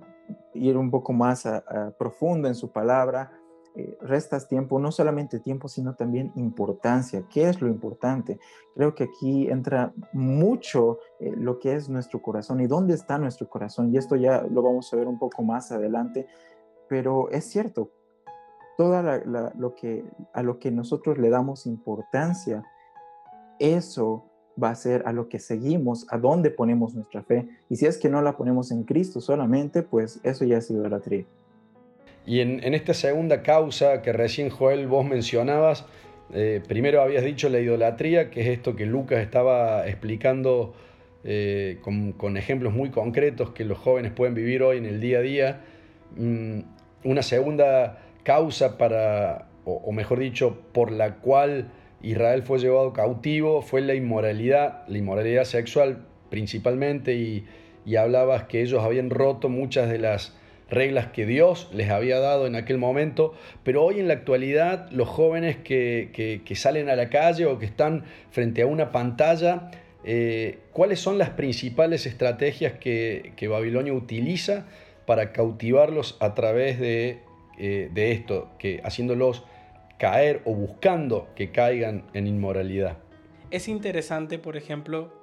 [0.54, 3.34] ir un poco más a, profundo en su palabra,
[3.76, 7.24] eh, restas tiempo, no solamente tiempo, sino también importancia.
[7.30, 8.40] ¿Qué es lo importante?
[8.76, 13.48] Creo que aquí entra mucho eh, lo que es nuestro corazón y dónde está nuestro
[13.48, 13.94] corazón.
[13.94, 16.28] Y esto ya lo vamos a ver un poco más adelante,
[16.88, 17.92] pero es cierto,
[18.76, 19.02] todo
[19.58, 22.64] lo que, a lo que nosotros le damos importancia,
[23.60, 24.26] eso
[24.62, 27.48] va a ser a lo que seguimos, a dónde ponemos nuestra fe.
[27.70, 31.26] Y si es que no la ponemos en Cristo solamente, pues eso ya es idolatría.
[32.26, 35.86] Y en, esta segunda causa que recién Joel vos mencionabas,
[36.34, 40.74] eh, primero habías dicho la idolatría, que es esto que Lucas estaba explicando
[41.24, 45.22] eh, con, ejemplos muy concretos que los jóvenes pueden vivir hoy en el día a
[45.22, 45.62] día.
[46.16, 46.60] Mm,
[47.04, 53.82] una segunda causa para, o mejor dicho, por la cual Israel fue llevado cautivo fue
[53.82, 57.46] la inmoralidad, la inmoralidad sexual principalmente, y,
[57.98, 60.38] hablabas que ellos habían roto muchas de las
[60.70, 65.08] reglas que Dios les había dado en aquel momento, pero hoy en la actualidad los
[65.08, 69.72] jóvenes que, salen a la calle o que están frente a una pantalla,
[70.04, 74.66] eh, ¿cuáles son las principales estrategias que, Babilonia utiliza
[75.06, 77.20] para cautivarlos a través de,
[77.58, 79.44] eh, de esto, que haciéndolos
[80.00, 82.98] caer o buscando que caigan en inmoralidad.
[83.52, 85.14] Es interesante, por ejemplo,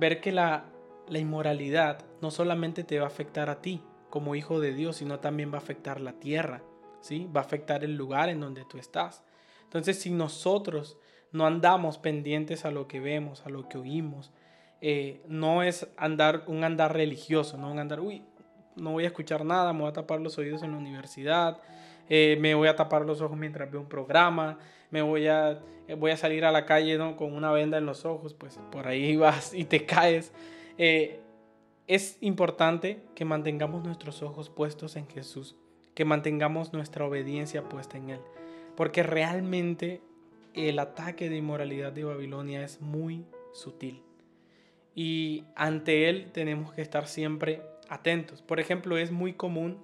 [0.00, 0.64] ver que la,
[1.10, 3.82] inmoralidad no solamente te va a afectar a ti
[4.12, 6.62] como hijo de Dios, sino también va a afectar la tierra,
[7.00, 7.26] ¿sí?
[7.34, 9.24] Va a afectar el lugar en donde tú estás.
[9.64, 10.98] Entonces, si nosotros
[11.30, 14.30] no andamos pendientes a lo que vemos, a lo que oímos,
[14.82, 18.22] eh, no es andar un andar religioso, no un andar, uy,
[18.76, 21.62] no voy a escuchar nada, me voy a tapar los oídos en la universidad,
[22.10, 24.58] eh, me voy a tapar los ojos mientras veo un programa,
[24.90, 25.58] me voy a,
[25.88, 27.16] eh, voy a salir a la calle ¿no?
[27.16, 30.34] con una venda en los ojos, pues por ahí vas y te caes.
[31.94, 35.56] Es importante que mantengamos nuestros ojos puestos en Jesús,
[35.94, 38.20] que mantengamos nuestra obediencia puesta en Él,
[38.76, 40.00] porque realmente
[40.54, 44.02] el ataque de inmoralidad de Babilonia es muy sutil
[44.94, 48.40] y ante Él tenemos que estar siempre atentos.
[48.40, 49.76] Por ejemplo, es muy común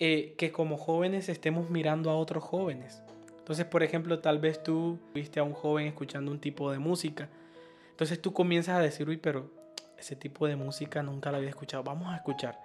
[0.00, 3.00] eh, que como jóvenes estemos mirando a otros jóvenes.
[3.38, 7.28] Entonces, por ejemplo, tal vez tú viste a un joven escuchando un tipo de música.
[7.90, 9.59] Entonces tú comienzas a decir, uy, pero
[10.00, 12.58] ese tipo de música nunca la había escuchado, vamos a escuchar.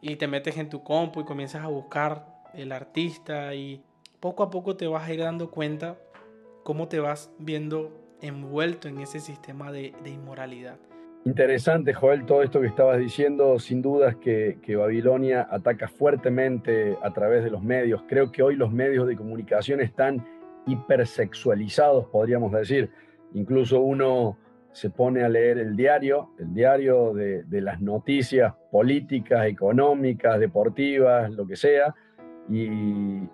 [0.00, 3.82] Y te metes en tu compu y comienzas a buscar el artista y
[4.20, 5.96] poco a poco te vas a ir dando cuenta
[6.64, 10.78] cómo te vas viendo envuelto en ese sistema de inmoralidad.
[11.24, 13.60] Interesante, Joel, todo esto que estabas diciendo.
[13.60, 18.02] Sin dudas que, que, Babilonia ataca fuertemente a través de los medios.
[18.08, 20.26] Creo que hoy los medios de comunicación están
[20.66, 22.90] hipersexualizados, podríamos decir.
[23.34, 24.36] Incluso uno
[24.72, 31.46] se pone a leer el diario, el diario de, las noticias políticas, económicas, deportivas, lo
[31.46, 31.94] que sea,
[32.48, 33.28] y,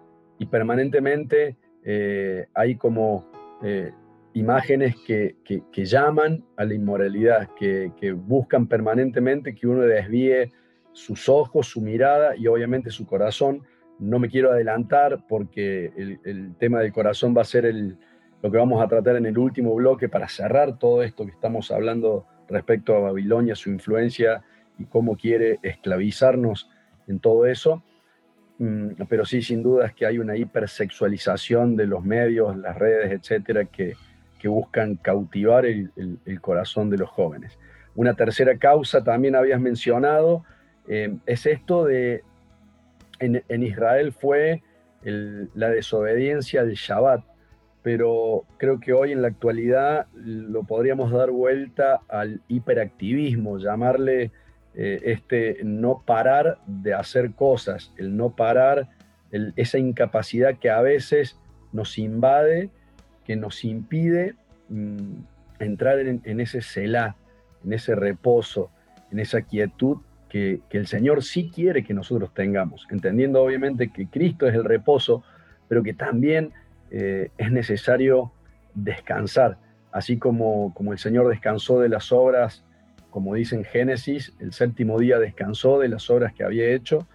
[0.50, 3.26] permanentemente eh, hay como
[3.62, 3.92] eh,
[4.34, 5.36] imágenes que,
[5.74, 10.52] llaman a la inmoralidad, que, buscan permanentemente que uno desvíe
[10.92, 13.62] sus ojos, su mirada y obviamente su corazón.
[13.98, 17.66] No me quiero adelantar porque el, tema del corazón va a ser
[18.42, 21.70] lo que vamos a tratar en el último bloque para cerrar todo esto que estamos
[21.70, 24.42] hablando respecto a Babilonia, su influencia
[24.78, 26.70] y cómo quiere esclavizarnos
[27.06, 27.82] en todo eso.
[28.58, 33.12] Mm, pero sí, sin duda es que hay una hipersexualización de los medios, las redes,
[33.12, 33.94] etcétera, que,
[34.38, 35.90] que buscan cautivar el,
[36.40, 37.58] corazón de los jóvenes.
[37.94, 40.44] Una tercera causa también habías mencionado,
[40.86, 42.22] eh, es esto de,
[43.18, 44.62] en, Israel fue
[45.02, 47.24] la desobediencia al Shabbat,
[47.88, 54.30] pero creo que hoy en la actualidad lo podríamos dar vuelta al hiperactivismo, llamarle
[54.74, 58.90] eh, este no parar de hacer cosas, el no parar,
[59.56, 61.40] esa incapacidad que a veces
[61.72, 62.68] nos invade
[63.24, 64.34] que nos impide
[64.68, 65.20] mm,
[65.58, 67.16] entrar en, ese celá,
[67.64, 68.70] en ese reposo,
[69.10, 69.96] en esa quietud
[70.28, 75.22] que, el Señor sí quiere que nosotros tengamos, entendiendo obviamente que Cristo es el reposo,
[75.68, 76.52] pero que también
[76.90, 78.32] eh, es necesario
[78.74, 79.58] descansar,
[79.92, 82.64] así como, como el Señor descansó de las obras,
[83.10, 87.06] como dice en Génesis, el séptimo día descansó de las obras que había hecho.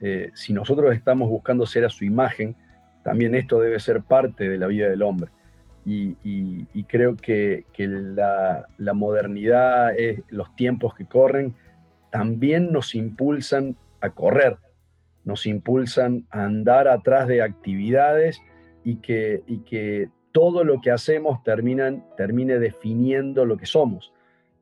[0.00, 2.56] Eh, si nosotros estamos buscando ser a su imagen,
[3.04, 5.30] también esto debe ser parte de la vida del hombre
[5.88, 9.92] y, creo que, la, modernidad,
[10.28, 11.54] los tiempos que corren,
[12.10, 14.58] también nos impulsan a correr,
[15.24, 18.40] nos impulsan a andar atrás de actividades
[18.88, 24.12] y que, todo lo que hacemos termina, termine definiendo lo que somos,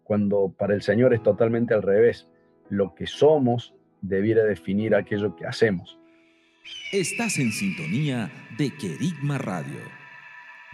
[0.05, 2.29] cuando para el Señor es totalmente al revés.
[2.69, 5.99] Lo que somos debiera definir aquello que hacemos.
[6.93, 9.81] Estás en sintonía de Querigma Radio,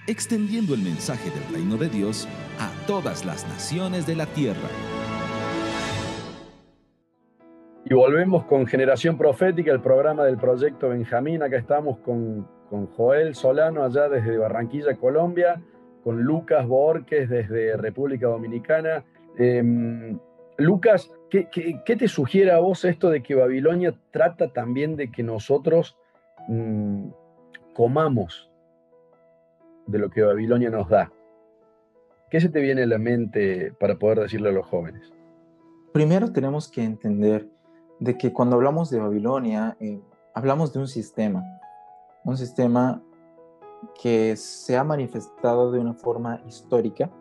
[0.06, 2.28] extendiendo el mensaje del reino de Dios
[2.58, 5.01] a todas las naciones de la tierra.
[7.92, 11.42] Y volvemos con Generación Profética, el programa del Proyecto Benjamín.
[11.42, 12.48] Acá estamos con,
[12.96, 15.60] Joel Solano, allá desde Barranquilla, Colombia,
[16.02, 19.04] con Lucas Borges desde República Dominicana.
[19.36, 20.18] Em,
[20.56, 21.44] Lucas, ¿qué,
[21.84, 25.98] te sugiere a vos esto de que Babilonia trata también de que nosotros
[26.48, 27.08] mm,
[27.74, 28.50] comamos
[29.86, 31.12] de lo que Babilonia nos da?
[32.30, 35.12] ¿Qué se te viene a la mente para poder decirle a los jóvenes?
[35.92, 37.51] Primero tenemos que entender
[38.02, 40.00] de que cuando hablamos de Babilonia, eh,
[40.34, 41.44] hablamos de un sistema,
[42.24, 43.00] un sistema
[44.00, 47.12] que se ha manifestado de una forma histórica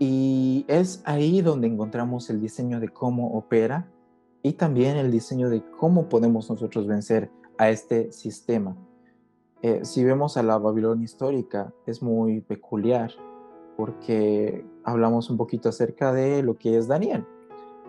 [0.00, 3.88] y es ahí donde encontramos el diseño de cómo opera
[4.42, 8.76] y también el diseño de cómo podemos nosotros vencer a este sistema.
[9.62, 13.12] Eh, si vemos a la Babilonia histórica, es muy peculiar
[13.76, 17.24] porque hablamos un poquito acerca de lo que es Daniel.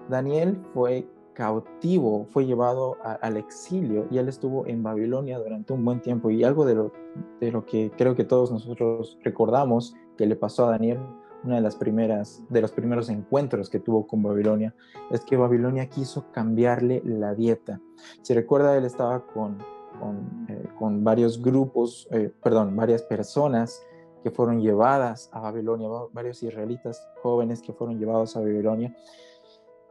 [0.07, 1.07] Daniel fue
[1.37, 6.31] cautivo, fue llevado al exilio y él estuvo en Babilonia durante un buen tiempo.
[6.31, 6.91] Y algo de lo,
[7.39, 10.97] de lo que creo que todos nosotros recordamos que le pasó a Daniel,
[11.43, 14.73] una de las primeras, de los primeros encuentros que tuvo con Babilonia,
[15.11, 17.79] es que Babilonia quiso cambiarle la dieta.
[18.23, 19.59] Si recuerda, él estaba con,
[19.99, 20.67] con, eh,
[21.03, 23.79] varios grupos, eh, perdón, varias personas
[24.23, 28.95] que fueron llevadas a Babilonia, varios israelitas jóvenes que fueron llevados a Babilonia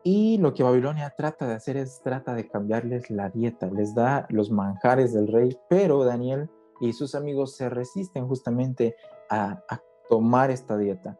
[0.08, 4.24] y lo que Babilonia trata de hacer es trata de cambiarles la dieta, les da
[4.28, 6.48] los manjares del rey, pero Daniel
[6.80, 8.94] y sus amigos se resisten justamente
[9.28, 9.60] a,
[10.08, 11.18] tomar esta dieta.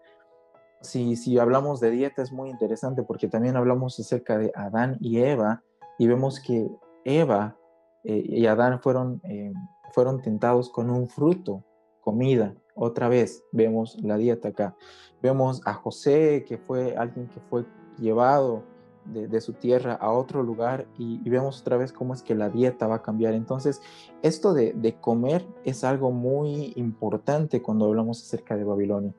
[0.82, 5.18] Si, si hablamos de dieta es muy interesante porque también hablamos acerca de Adán y
[5.18, 5.64] Eva
[5.98, 6.70] y vemos que
[7.04, 7.56] Eva
[8.04, 9.52] eh, y Adán fueron, eh,
[9.90, 11.64] fueron tentados con un fruto,
[12.02, 12.54] comida.
[12.76, 14.76] Otra vez vemos la dieta acá.
[15.20, 17.66] Vemos a José, que fue alguien que fue
[17.98, 18.75] llevado
[19.12, 22.86] de, su tierra a otro lugar y, vemos otra vez cómo es que la dieta
[22.86, 23.34] va a cambiar.
[23.34, 23.80] Entonces,
[24.22, 29.14] esto de, comer es algo muy importante cuando hablamos acerca de Babilonia,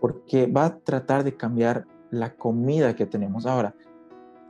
[0.00, 3.46] porque va a tratar de cambiar la comida que tenemos.
[3.46, 3.74] Ahora,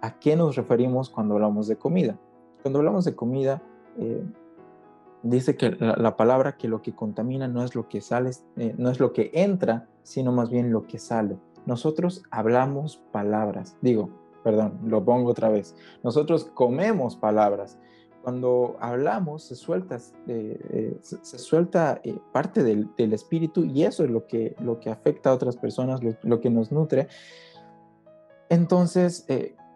[0.03, 2.19] ¿a qué nos referimos cuando hablamos de comida?
[2.63, 3.63] Cuando hablamos de comida,
[3.99, 4.25] eh,
[5.23, 8.91] dice que la, palabra que lo que contamina no es lo que sale, eh, no
[8.91, 11.39] es lo que entra, sino más bien lo que sale.
[11.65, 13.77] Nosotros hablamos palabras.
[13.81, 14.11] Digo,
[14.47, 15.75] perdón, lo pongo otra vez.
[16.05, 17.81] Nosotros comemos palabras.
[18.23, 19.97] Cuando hablamos se suelta,
[20.29, 21.01] eh, eh,
[22.05, 26.01] eh, parte del, espíritu y eso es lo que, lo que afecta a otras personas,
[26.23, 27.09] lo, que nos nutre.
[28.49, 29.27] Entonces,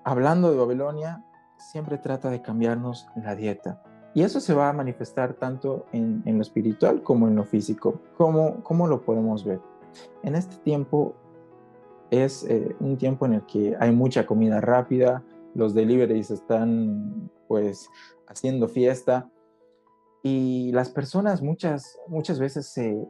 [0.04, 1.24] hablando de Babilonia,
[1.58, 3.82] siempre trata de cambiarnos la dieta.
[4.14, 8.00] Y eso se va a manifestar tanto en, lo espiritual como en lo físico.
[8.16, 9.60] ¿Cómo, ¿Cómo lo podemos ver?
[10.22, 11.16] En este tiempo
[12.11, 17.88] es eh, un tiempo en el que hay mucha comida rápida, los deliveries están pues
[18.28, 19.28] haciendo fiesta
[20.22, 23.08] y las personas muchas, muchas veces se,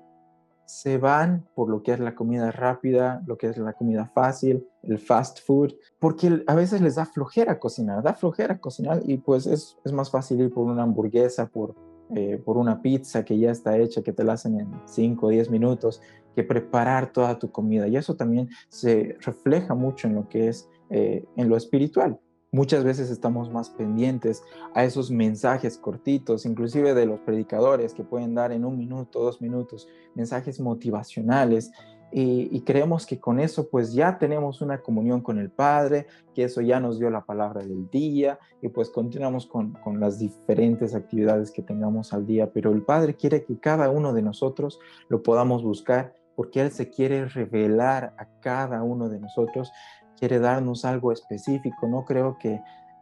[0.66, 4.66] se van por lo que es la comida rápida, lo que es la comida fácil,
[4.82, 9.46] el fast food, porque a veces les da flojera cocinar, da flojera cocinar y pues
[9.46, 11.74] es, es más fácil ir por una hamburguesa, por,
[12.14, 15.30] eh, por una pizza que ya está hecha, que te la hacen en 5 o
[15.30, 16.00] 10 minutos,
[16.34, 17.86] que preparar toda tu comida.
[17.88, 22.18] Y eso también se refleja mucho en lo que es eh, en lo espiritual.
[22.52, 24.42] Muchas veces estamos más pendientes
[24.74, 29.40] a esos mensajes cortitos, inclusive de los predicadores que pueden dar en un minuto, dos
[29.40, 29.86] minutos,
[30.16, 31.70] mensajes motivacionales
[32.12, 36.61] y, creemos que con eso pues ya tenemos una comunión con el Padre, que eso
[36.61, 41.50] ya nos dio la palabra del día y pues continuamos con, con, las diferentes actividades
[41.50, 45.62] que tengamos al día, pero el Padre quiere que cada uno de nosotros lo podamos
[45.62, 49.70] buscar porque Él se quiere revelar a cada uno de nosotros,
[50.18, 51.86] quiere darnos algo específico.
[51.86, 52.61] No creo que,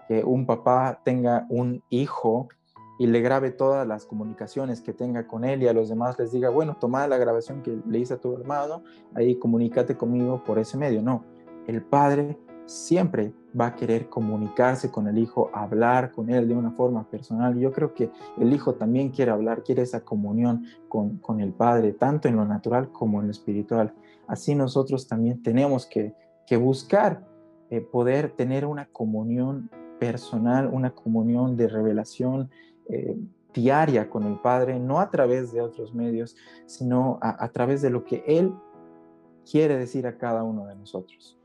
[0.09, 2.49] que un papá tenga un hijo
[2.99, 6.33] y le grabe todas las comunicaciones que tenga con él y a los demás les
[6.33, 8.83] diga, bueno, toma la grabación que le hice a tu hermano,
[9.15, 11.01] ahí comunícate conmigo por ese medio.
[11.01, 11.25] No,
[11.67, 12.37] el padre
[12.67, 17.59] siempre va a querer comunicarse con el hijo, hablar con él de una forma personal.
[17.59, 21.93] Yo creo que el hijo también quiere hablar, quiere esa comunión con, con el padre,
[21.93, 23.95] tanto en lo natural como en lo espiritual.
[24.27, 26.15] Así nosotros también tenemos que,
[26.47, 27.27] que buscar
[27.71, 32.51] eh, poder tener una comunión personal, una comunión de revelación,
[32.89, 33.17] eh,
[33.53, 36.37] diaria con el Padre, no a través de otros medios,
[36.67, 38.53] sino a, través de lo que Él
[39.51, 41.37] quiere decir a cada uno de nosotros.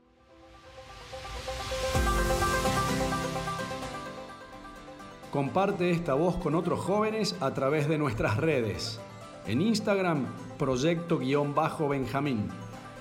[5.32, 9.00] Comparte esta voz con otros jóvenes a través de nuestras redes.
[9.46, 10.26] En Instagram,
[10.58, 12.48] Proyecto-Benjamín.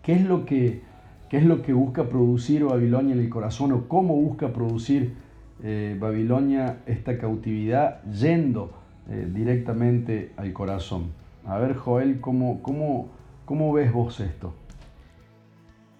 [0.05, 0.83] ¿Qué es lo que
[1.29, 5.17] qué es lo que busca producir Babilonia en el corazón o cómo busca producir
[5.65, 11.13] eh, Babilonia esta cautividad yendo eh, directamente al corazón.
[11.47, 13.09] A ver, Joel, ¿cómo, cómo,
[13.45, 14.55] cómo ves vos esto?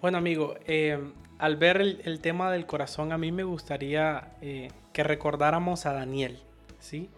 [0.01, 0.99] Bueno, amigo, eh,
[1.37, 6.39] al ver el, tema del corazón, a mí me gustaría que recordáramos a Daniel,
[6.79, 7.09] ¿sí?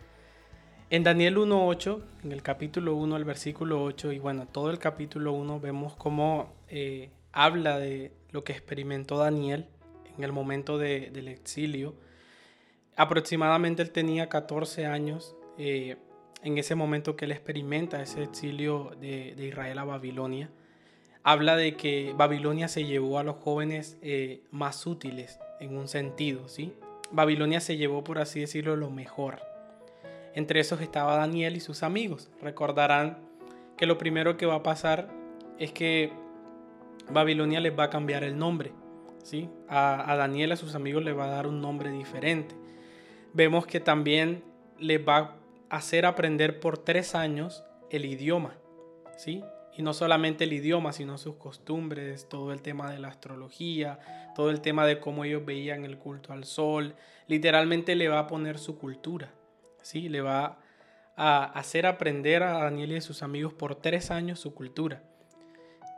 [0.89, 5.33] En Daniel 1.8, en el capítulo 1, el versículo 8, y bueno, todo el capítulo
[5.33, 6.53] 1, vemos cómo
[7.33, 9.67] habla de lo que experimentó Daniel
[10.17, 11.95] en el momento del exilio.
[12.95, 15.97] Aproximadamente él tenía 14 años eh,
[16.43, 20.49] en ese momento que él experimenta ese exilio de, Israel a Babilonia.
[21.23, 26.47] Habla de que Babilonia se llevó a los jóvenes eh, más útiles en un sentido,
[26.47, 26.73] ¿sí?
[27.11, 29.41] Babilonia se llevó, por así decirlo, lo mejor.
[30.35, 32.29] Entre esos estaba Daniel y sus amigos.
[32.41, 33.17] Recordarán
[33.77, 35.09] que lo primero que va a pasar
[35.57, 36.11] es que
[37.09, 38.71] Babilonia les va a cambiar el nombre.
[39.23, 39.49] ¿sí?
[39.67, 42.55] A, Daniel, a sus amigos, le va a dar un nombre diferente.
[43.33, 44.43] Vemos que también
[44.79, 45.35] les va a
[45.69, 48.55] hacer aprender por tres años el idioma.
[49.17, 49.43] ¿sí?
[49.75, 53.99] Y no solamente el idioma, sino sus costumbres, todo el tema de la astrología,
[54.35, 56.95] todo el tema de cómo ellos veían el culto al sol.
[57.27, 59.31] Literalmente le va a poner su cultura.
[59.81, 60.09] ¿sí?
[60.09, 60.59] Le va
[61.15, 65.03] a hacer aprender a Daniel y a sus amigos por tres años su cultura.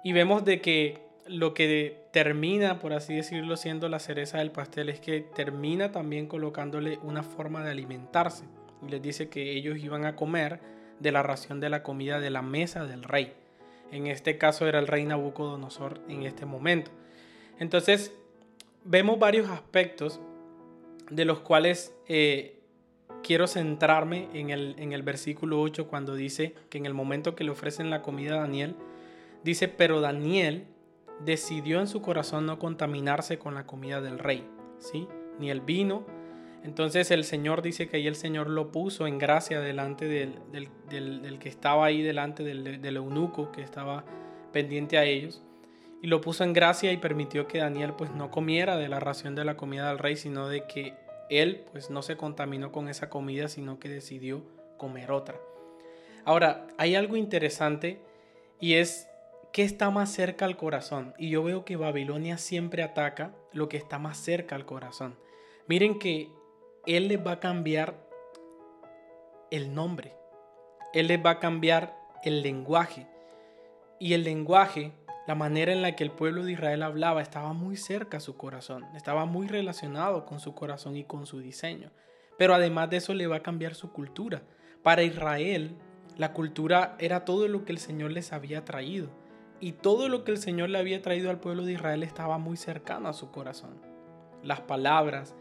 [0.04, 4.90] Y vemos de que lo que termina, por así decirlo, siendo la cereza del pastel
[4.90, 8.46] es que termina también colocándole una forma de alimentarse.
[8.86, 10.60] Y les dice que ellos iban a comer
[11.00, 13.34] de la ración de la comida de la mesa del rey.
[13.92, 16.92] En este caso era el rey Nabucodonosor en este momento.
[17.60, 18.14] Entonces,
[18.84, 20.20] vemos varios aspectos
[21.10, 22.60] de los cuales eh,
[23.24, 27.44] quiero centrarme en el, en el versículo 8 cuando dice que en el momento que
[27.44, 28.76] le ofrecen la comida a Daniel,
[29.44, 30.66] Dice, pero Daniel
[31.24, 34.46] decidió en su corazón no contaminarse con la comida del rey,
[34.80, 35.08] ¿sí?
[35.40, 36.06] Ni el vino.
[36.64, 40.40] Entonces el Señor dice que ahí el Señor lo puso en gracia delante del,
[41.40, 44.04] que estaba ahí, delante del, eunuco que estaba
[44.52, 45.42] pendiente a ellos.
[46.02, 49.36] Y lo puso en gracia y permitió que Daniel pues no comiera de la ración
[49.36, 50.94] de la comida del rey, sino de que
[51.30, 54.44] él pues no se contaminó con esa comida, sino que decidió
[54.78, 55.40] comer otra.
[56.26, 58.02] Ahora, hay algo interesante
[58.60, 59.10] y es
[59.52, 61.16] ¿Qué está más cerca al corazón?
[61.18, 65.18] Y yo veo que Babilonia siempre ataca lo que está más cerca al corazón.
[65.68, 66.30] Miren que
[66.86, 67.96] Él les va a cambiar
[69.52, 70.16] el nombre.
[70.94, 73.08] Él les va a cambiar el lenguaje.
[74.00, 74.94] Y el lenguaje,
[75.28, 78.38] la manera en la que el pueblo de Israel hablaba, estaba muy cerca a su
[78.38, 78.86] corazón.
[78.96, 81.92] Estaba muy relacionado con su corazón y con su diseño.
[82.38, 84.42] Pero además de eso le va a cambiar su cultura.
[84.84, 85.76] Para Israel,
[86.18, 89.10] la cultura era todo lo que el Señor les había traído
[89.62, 92.58] y todo lo que el Señor le había traído al pueblo de Israel estaba muy
[92.58, 93.82] cercano a su corazón.
[94.44, 95.36] Las palabras,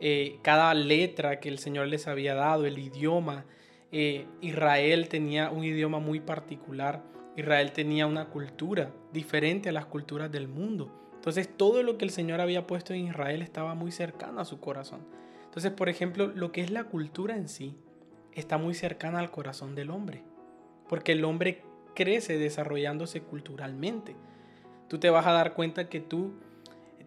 [0.00, 3.44] eh, cada letra que el Señor les había dado, el idioma.
[3.92, 7.02] Eh, Israel tenía un idioma muy particular
[7.36, 10.90] Israel tenía una cultura diferente a las culturas del mundo.
[11.14, 14.58] Entonces todo lo que el Señor había puesto en Israel estaba muy cercano a su
[14.58, 15.06] corazón.
[15.44, 17.76] Entonces, por ejemplo, lo que es la cultura en sí
[18.32, 20.24] está muy cercana al corazón del hombre.
[20.88, 21.62] Porque el hombre
[21.94, 24.16] crece desarrollándose culturalmente.
[24.88, 26.34] Tú te vas a dar cuenta que tú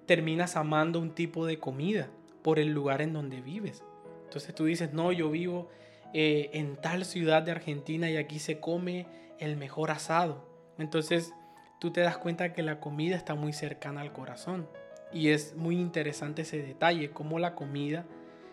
[0.05, 2.09] terminas amando un tipo de comida
[2.41, 3.83] por el lugar en donde vives.
[4.25, 5.69] Entonces tú dices, no, yo vivo
[6.13, 9.07] eh, en tal ciudad de Argentina y aquí se come
[9.39, 10.45] el mejor asado.
[10.77, 11.33] Entonces
[11.79, 14.67] tú te das cuenta que la comida está muy cercana al corazón.
[15.11, 18.05] Y es muy interesante ese detalle, cómo la comida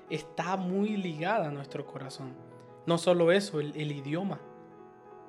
[0.09, 2.34] está muy ligada a nuestro corazón.
[2.87, 4.41] No solo eso, el, el idioma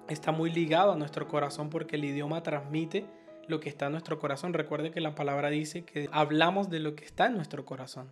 [0.08, 3.06] está muy ligado a nuestro corazón porque el idioma transmite
[3.48, 4.54] lo que está en nuestro corazón.
[4.54, 8.12] Recuerde que la palabra dice que hablamos de lo que está en nuestro corazón.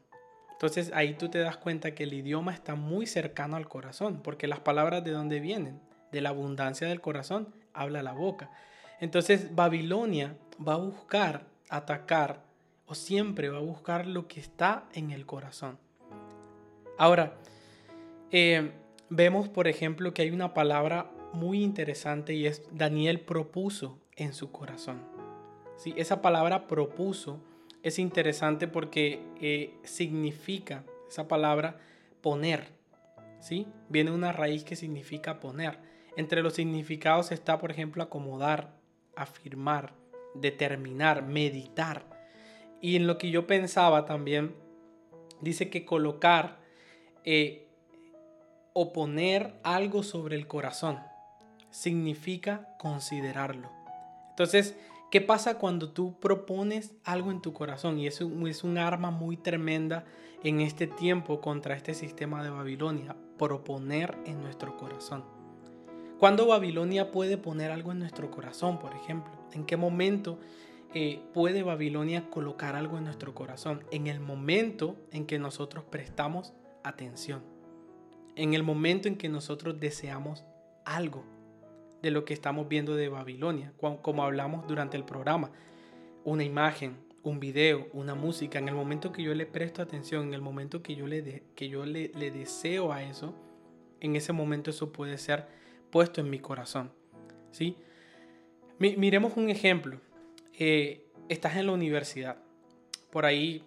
[0.56, 4.48] Entonces ahí tú te das cuenta que el idioma está muy cercano al corazón, porque
[4.48, 5.82] las palabras de dónde vienen,
[6.14, 8.50] de la abundancia del corazón, habla la boca.
[9.02, 12.42] Entonces Babilonia va a buscar atacar
[12.86, 15.78] o siempre va a buscar lo que está en el corazón.
[16.98, 17.34] Ahora,
[18.32, 18.72] eh,
[19.10, 24.52] vemos por ejemplo que hay una palabra muy interesante y es Daniel propuso en su
[24.52, 25.02] corazón.
[25.76, 25.94] ¿Sí?
[25.98, 27.42] Esa palabra propuso
[27.86, 31.78] es interesante porque eh, significa, esa palabra,
[32.22, 32.70] poner.
[33.40, 33.68] ¿sí?
[33.90, 35.78] Viene una raíz que significa poner.
[36.18, 38.74] Entre los significados está, por ejemplo, acomodar,
[39.16, 39.94] afirmar,
[40.34, 42.08] determinar, meditar.
[42.82, 44.56] Y en lo que yo pensaba también,
[45.42, 46.58] dice que colocar
[47.24, 47.68] eh,
[48.74, 51.00] o poner algo sobre el corazón
[51.70, 53.70] significa considerarlo.
[54.32, 54.76] Entonces,
[55.12, 58.00] ¿Qué pasa cuando tú propones algo en tu corazón?
[58.00, 60.06] Y eso es un arma muy tremenda
[60.44, 65.24] en este tiempo contra este sistema de Babilonia, proponer en nuestro corazón.
[66.20, 69.32] ¿Cuándo Babilonia puede poner algo en nuestro corazón, por ejemplo?
[69.54, 70.40] ¿En qué momento
[70.94, 73.84] eh, puede Babilonia colocar algo en nuestro corazón?
[73.92, 76.54] En el momento en que nosotros prestamos
[76.84, 77.44] atención.
[78.36, 80.46] En el momento en que nosotros deseamos
[80.84, 81.24] algo
[82.06, 85.50] de lo que estamos viendo de Babilonia, como hablamos durante el programa.
[86.24, 90.36] Una imagen, un video, una música, en el momento que yo le presto atención, en
[90.36, 93.34] el momento que yo le, que yo le, deseo a eso,
[94.02, 95.48] en ese momento eso puede ser
[95.90, 96.92] puesto en mi corazón.
[97.50, 97.76] ¿sí?
[98.78, 100.00] miremos un ejemplo.
[100.60, 102.38] Eh, estás en la universidad.
[103.10, 103.64] Por ahí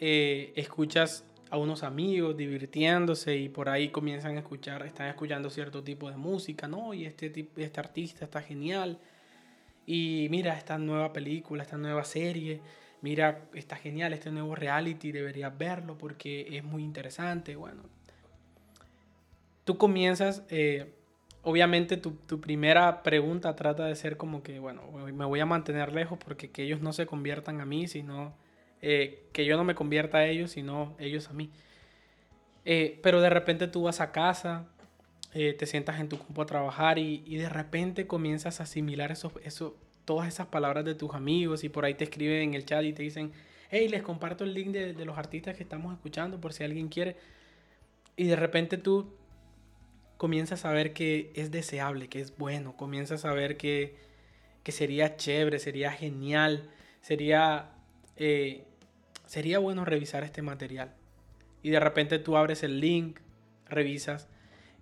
[0.00, 5.82] eh, escuchas a unos amigos divirtiéndose y por ahí comienzan a escuchar, están escuchando cierto
[5.82, 6.94] tipo de música, ¿no?
[6.94, 8.98] Y este, este artista está genial.
[9.86, 12.60] Y mira esta nueva película, esta nueva serie,
[13.00, 17.54] mira, está genial este nuevo reality, deberías verlo porque es muy interesante.
[17.54, 17.82] Bueno,
[19.64, 20.92] tú comienzas, eh,
[21.42, 24.82] obviamente tu, tu, primera pregunta trata de ser como que, bueno,
[25.12, 28.34] me voy a mantener lejos porque que ellos no se conviertan a mí, sino
[28.88, 31.50] eh, que yo no me convierta a ellos, sino ellos a mí.
[32.64, 34.68] Eh, pero de repente tú vas a casa,
[35.34, 39.32] eh, te sientas en tu campo a trabajar y, de repente comienzas a asimilar eso,
[39.42, 42.84] eso, todas esas palabras de tus amigos y por ahí te escriben en el chat
[42.84, 43.32] y te dicen,
[43.70, 47.16] hey, les comparto el link de, los artistas que estamos escuchando por si alguien quiere.
[48.16, 49.16] Y de repente tú
[50.16, 53.96] comienzas a ver que es deseable, que es bueno, comienzas a ver que,
[54.62, 56.70] que sería chévere, sería genial,
[57.00, 57.72] sería
[58.16, 58.65] eh,
[59.26, 60.94] sería bueno revisar este material.
[61.62, 63.20] Y de repente tú abres el link,
[63.68, 64.28] revisas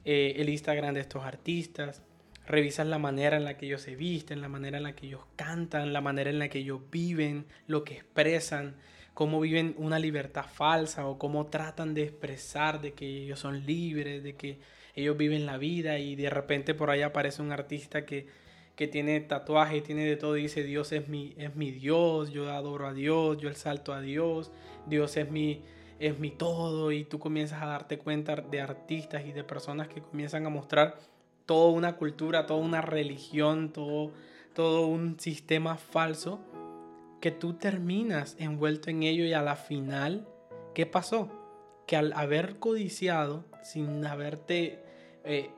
[0.04, 2.02] eh, el Instagram de estos artistas,
[2.46, 5.24] revisas la manera en la que ellos se visten, la manera en la que ellos
[5.36, 8.76] cantan, la manera en la que ellos viven, lo que expresan,
[9.14, 14.22] cómo viven una libertad falsa o cómo tratan de expresar de que ellos son libres,
[14.22, 14.58] de que
[14.94, 18.26] ellos viven la vida y de repente por ahí aparece un artista que
[18.76, 22.88] que tiene tatuaje, tiene de todo, dice Dios es mi, es mi Dios, yo adoro
[22.88, 24.50] a Dios, yo salto a Dios,
[24.86, 25.62] Dios es mi,
[25.98, 30.00] es mi todo y tú comienzas a darte cuenta de artistas y de personas que
[30.00, 30.98] comienzan a mostrar
[31.46, 34.10] toda una cultura, toda una religión, todo,
[34.54, 36.40] todo un sistema falso
[37.20, 40.28] que tú terminas envuelto en ello y a la final,
[40.74, 41.30] ¿qué pasó?
[41.86, 44.82] Que al haber codiciado, sin haberte
[45.24, 45.50] eh,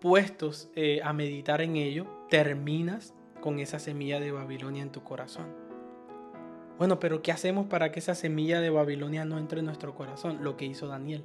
[0.00, 5.46] puestos eh, a meditar en ello, terminas con esa semilla de Babilonia en tu corazón.
[6.78, 10.42] Bueno, pero ¿qué hacemos para que esa semilla de Babilonia no entre en nuestro corazón?
[10.42, 11.24] Lo que hizo Daniel,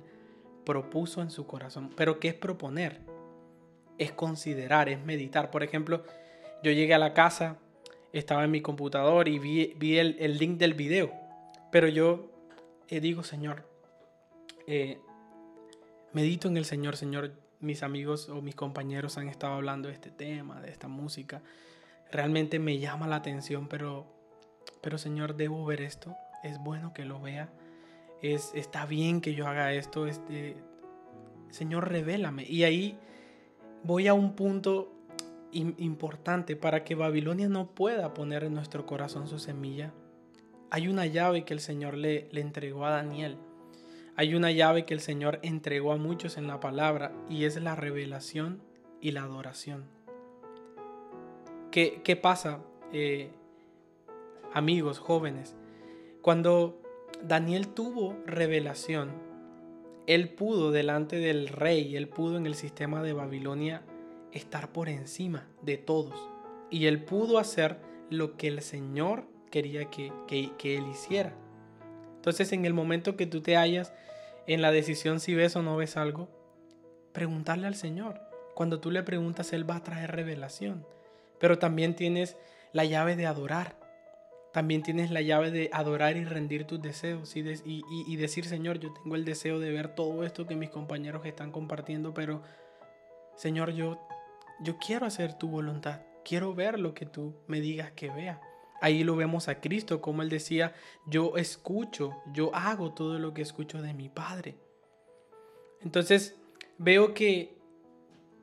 [0.64, 1.90] propuso en su corazón.
[1.96, 3.02] Pero ¿qué es proponer?
[3.98, 5.50] Es considerar, es meditar.
[5.50, 6.04] Por ejemplo,
[6.62, 7.58] yo llegué a la casa,
[8.14, 11.12] estaba en mi computador y vi, el, link del video.
[11.72, 12.30] Pero yo
[12.88, 13.64] eh, digo, Señor,
[14.68, 15.00] eh,
[16.14, 20.12] medito en el Señor, Señor, mis amigos o mis compañeros han estado hablando de este
[20.12, 21.42] tema, de esta música.
[22.12, 24.08] Realmente me llama la atención, pero,
[24.82, 26.16] pero Señor, debo ver esto.
[26.44, 27.50] Es bueno que lo vea.
[28.22, 30.08] Es, está bien que yo haga esto.
[30.08, 30.56] Este,
[31.50, 32.44] Señor, revélame.
[32.44, 32.98] Y ahí
[33.84, 34.94] voy a un punto
[35.52, 39.94] importante para que Babilonia no pueda poner en nuestro corazón su semilla.
[40.72, 43.38] Hay una llave que el Señor le, le entregó a Daniel
[44.20, 47.78] hay una llave que el Señor entregó a muchos en la palabra y es la
[47.78, 48.62] revelación
[49.00, 49.86] y la adoración.
[51.72, 52.60] ¿Qué, qué pasa,
[52.92, 53.32] eh,
[54.54, 55.56] amigos jóvenes?
[56.22, 56.82] Cuando
[57.24, 59.14] Daniel tuvo revelación,
[60.06, 63.84] él pudo delante del rey, él pudo en el sistema de Babilonia
[64.34, 66.20] estar por encima de todos.
[66.70, 67.78] Y él pudo hacer
[68.10, 71.34] lo que el Señor quería que, que, que él hiciera.
[72.30, 73.92] Entonces en el momento que tú te hallas
[74.46, 76.30] en la decisión si ves o no ves algo,
[77.12, 78.22] preguntarle al Señor.
[78.54, 80.86] Cuando tú le preguntas, Él va a traer revelación.
[81.40, 82.38] Pero también tienes
[82.72, 83.78] la llave de adorar.
[84.54, 87.44] También tienes la llave de adorar y rendir tus deseos y,
[88.08, 91.52] y, decir, Señor, yo tengo el deseo de ver todo esto que mis compañeros están
[91.52, 92.42] compartiendo, pero
[93.36, 94.00] Señor, yo,
[94.62, 96.02] yo quiero hacer tu voluntad.
[96.26, 98.42] Quiero ver lo que tú me digas que vea.
[98.82, 100.74] Ahí lo vemos a Cristo, como él decía,
[101.06, 104.56] yo escucho, yo hago todo lo que escucho de mi Padre.
[105.82, 106.40] Entonces,
[106.78, 107.58] veo que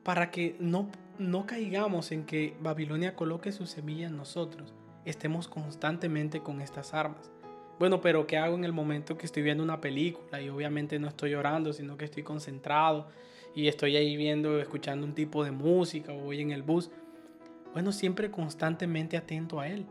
[0.03, 4.73] para que no, no caigamos en que Babilonia coloque su semilla en nosotros,
[5.05, 7.31] estemos constantemente con estas armas.
[7.79, 11.07] Bueno, pero ¿qué hago en el momento que estoy viendo una película y obviamente no
[11.07, 13.07] estoy llorando, sino que estoy concentrado
[13.53, 16.89] y estoy ahí viendo, escuchando un tipo de música o voy en el bus?
[17.73, 19.85] Bueno, siempre constantemente atento a Él.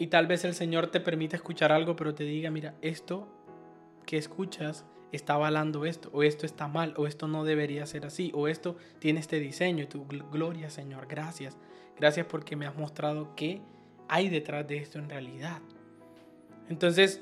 [0.00, 3.28] Y tal vez el Señor te permita escuchar algo, pero te diga, mira, esto
[4.06, 8.32] que escuchas está avalando esto, o esto está mal, o esto no debería ser así,
[8.34, 9.84] o esto tiene este diseño.
[9.84, 11.58] Y gloria, Señor, gracias.
[11.98, 13.60] Gracias porque me has mostrado qué
[14.08, 15.60] hay detrás de esto en realidad.
[16.70, 17.20] Entonces,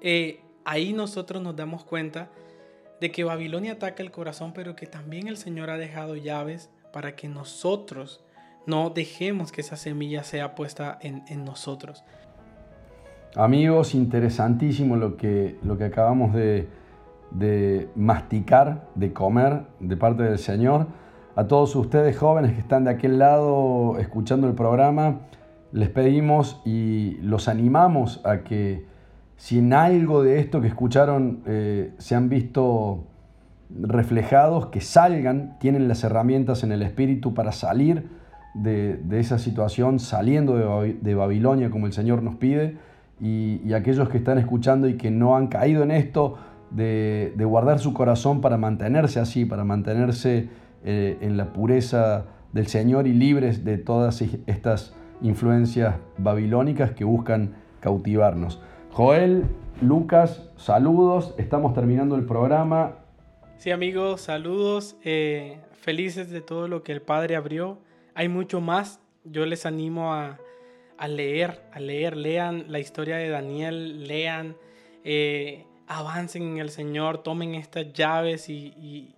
[0.00, 2.30] eh, ahí nosotros nos damos cuenta
[3.00, 7.16] de que Babilonia ataca el corazón, pero que también el Señor ha dejado llaves para
[7.16, 8.22] que nosotros
[8.66, 12.04] no dejemos que esa semilla sea puesta en, nosotros.
[13.36, 16.68] Amigos, interesantísimo lo que, lo que acabamos de,
[17.94, 20.86] masticar, de comer de parte del Señor.
[21.36, 25.20] A todos ustedes jóvenes que están de aquel lado escuchando el programa,
[25.72, 28.84] les pedimos y los animamos a que
[29.36, 33.04] si en algo de esto que escucharon eh, se han visto
[33.70, 38.19] reflejados, que salgan, tienen las herramientas en el espíritu para salir
[38.54, 40.56] de, esa situación saliendo
[41.00, 42.76] de, Babilonia como el Señor nos pide
[43.20, 46.38] y, aquellos que están escuchando y que no han caído en esto,
[46.70, 50.48] de, guardar su corazón para mantenerse así, para mantenerse
[50.84, 57.54] eh, en la pureza del Señor y libres de todas estas influencias babilónicas que buscan
[57.80, 58.60] cautivarnos.
[58.92, 59.44] Joel,
[59.80, 62.96] Lucas, saludos, estamos terminando el programa.
[63.56, 67.78] Sí amigos, saludos, eh, felices de todo lo que el Padre abrió
[68.14, 69.00] hay mucho más.
[69.24, 70.38] Yo les animo a,
[71.08, 74.56] leer, a leer, lean la historia de Daniel, lean,
[75.04, 79.14] eh, avancen en el Señor, tomen estas llaves y,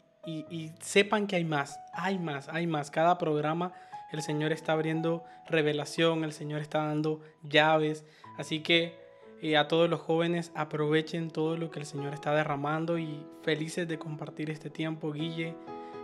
[0.80, 2.90] sepan que hay más, hay más, hay más.
[2.90, 3.72] Cada programa
[4.12, 8.04] el Señor está abriendo revelación, el Señor está dando llaves.
[8.36, 8.94] Así que
[9.40, 13.88] eh, a todos los jóvenes aprovechen todo lo que el Señor está derramando y felices
[13.88, 15.12] de compartir este tiempo.
[15.12, 15.56] Guille,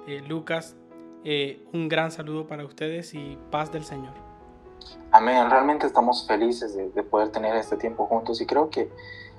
[0.08, 0.76] eh, Lucas,
[1.24, 4.14] eh, un gran saludo para ustedes y paz del Señor.
[5.10, 8.90] Amén, realmente estamos felices de, poder tener este tiempo juntos y creo que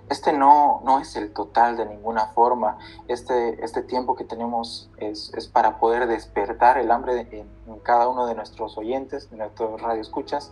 [0.09, 2.79] este no, no es el total de ninguna forma.
[3.07, 7.47] Este, este tiempo que tenemos es, es para poder despertar el hambre en,
[7.83, 10.51] cada uno de nuestros oyentes, de nuestros radioescuchas,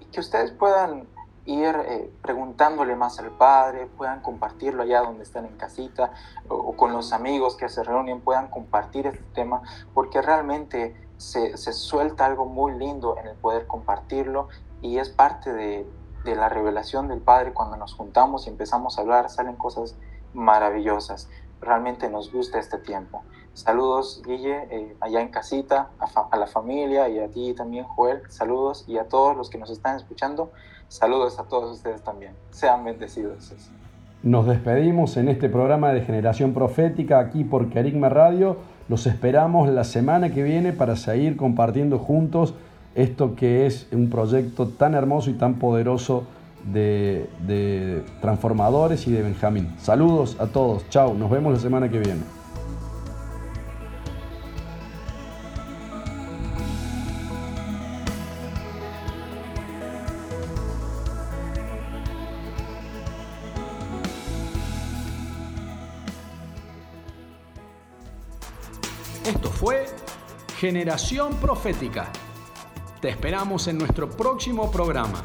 [0.00, 1.06] y que ustedes puedan
[1.44, 6.12] ir eh, preguntándole más al Padre, puedan compartirlo allá donde están en casita
[6.48, 9.62] o, con los amigos que se reúnen, puedan compartir este tema,
[9.92, 14.48] porque realmente se, se, suelta algo muy lindo en el poder compartirlo
[14.82, 15.86] y es parte de,
[16.24, 19.96] de, la revelación del Padre cuando nos juntamos y empezamos a hablar, salen cosas
[20.34, 21.28] maravillosas.
[21.60, 23.22] Realmente nos gusta este tiempo.
[23.54, 28.22] Saludos, Guille, eh, allá en casita, a, a la familia y a ti también, Joel.
[28.30, 30.50] Saludos y a todos los que nos están escuchando.
[30.92, 32.32] Saludos a todos ustedes también.
[32.50, 33.54] Sean bendecidos.
[34.22, 38.58] Nos despedimos en este programa de Generación Profética aquí por Kerigma Radio.
[38.90, 42.52] Los esperamos la semana que viene para seguir compartiendo juntos
[42.94, 46.24] esto que es un proyecto tan hermoso y tan poderoso
[46.70, 49.74] de, de transformadores y de Benjamín.
[49.78, 50.86] Saludos a todos.
[50.90, 51.14] Chao.
[51.14, 52.41] Nos vemos la semana que viene.
[70.62, 72.12] Generación Profética.
[73.00, 75.20] Te esperamos en nuestro próximo programa.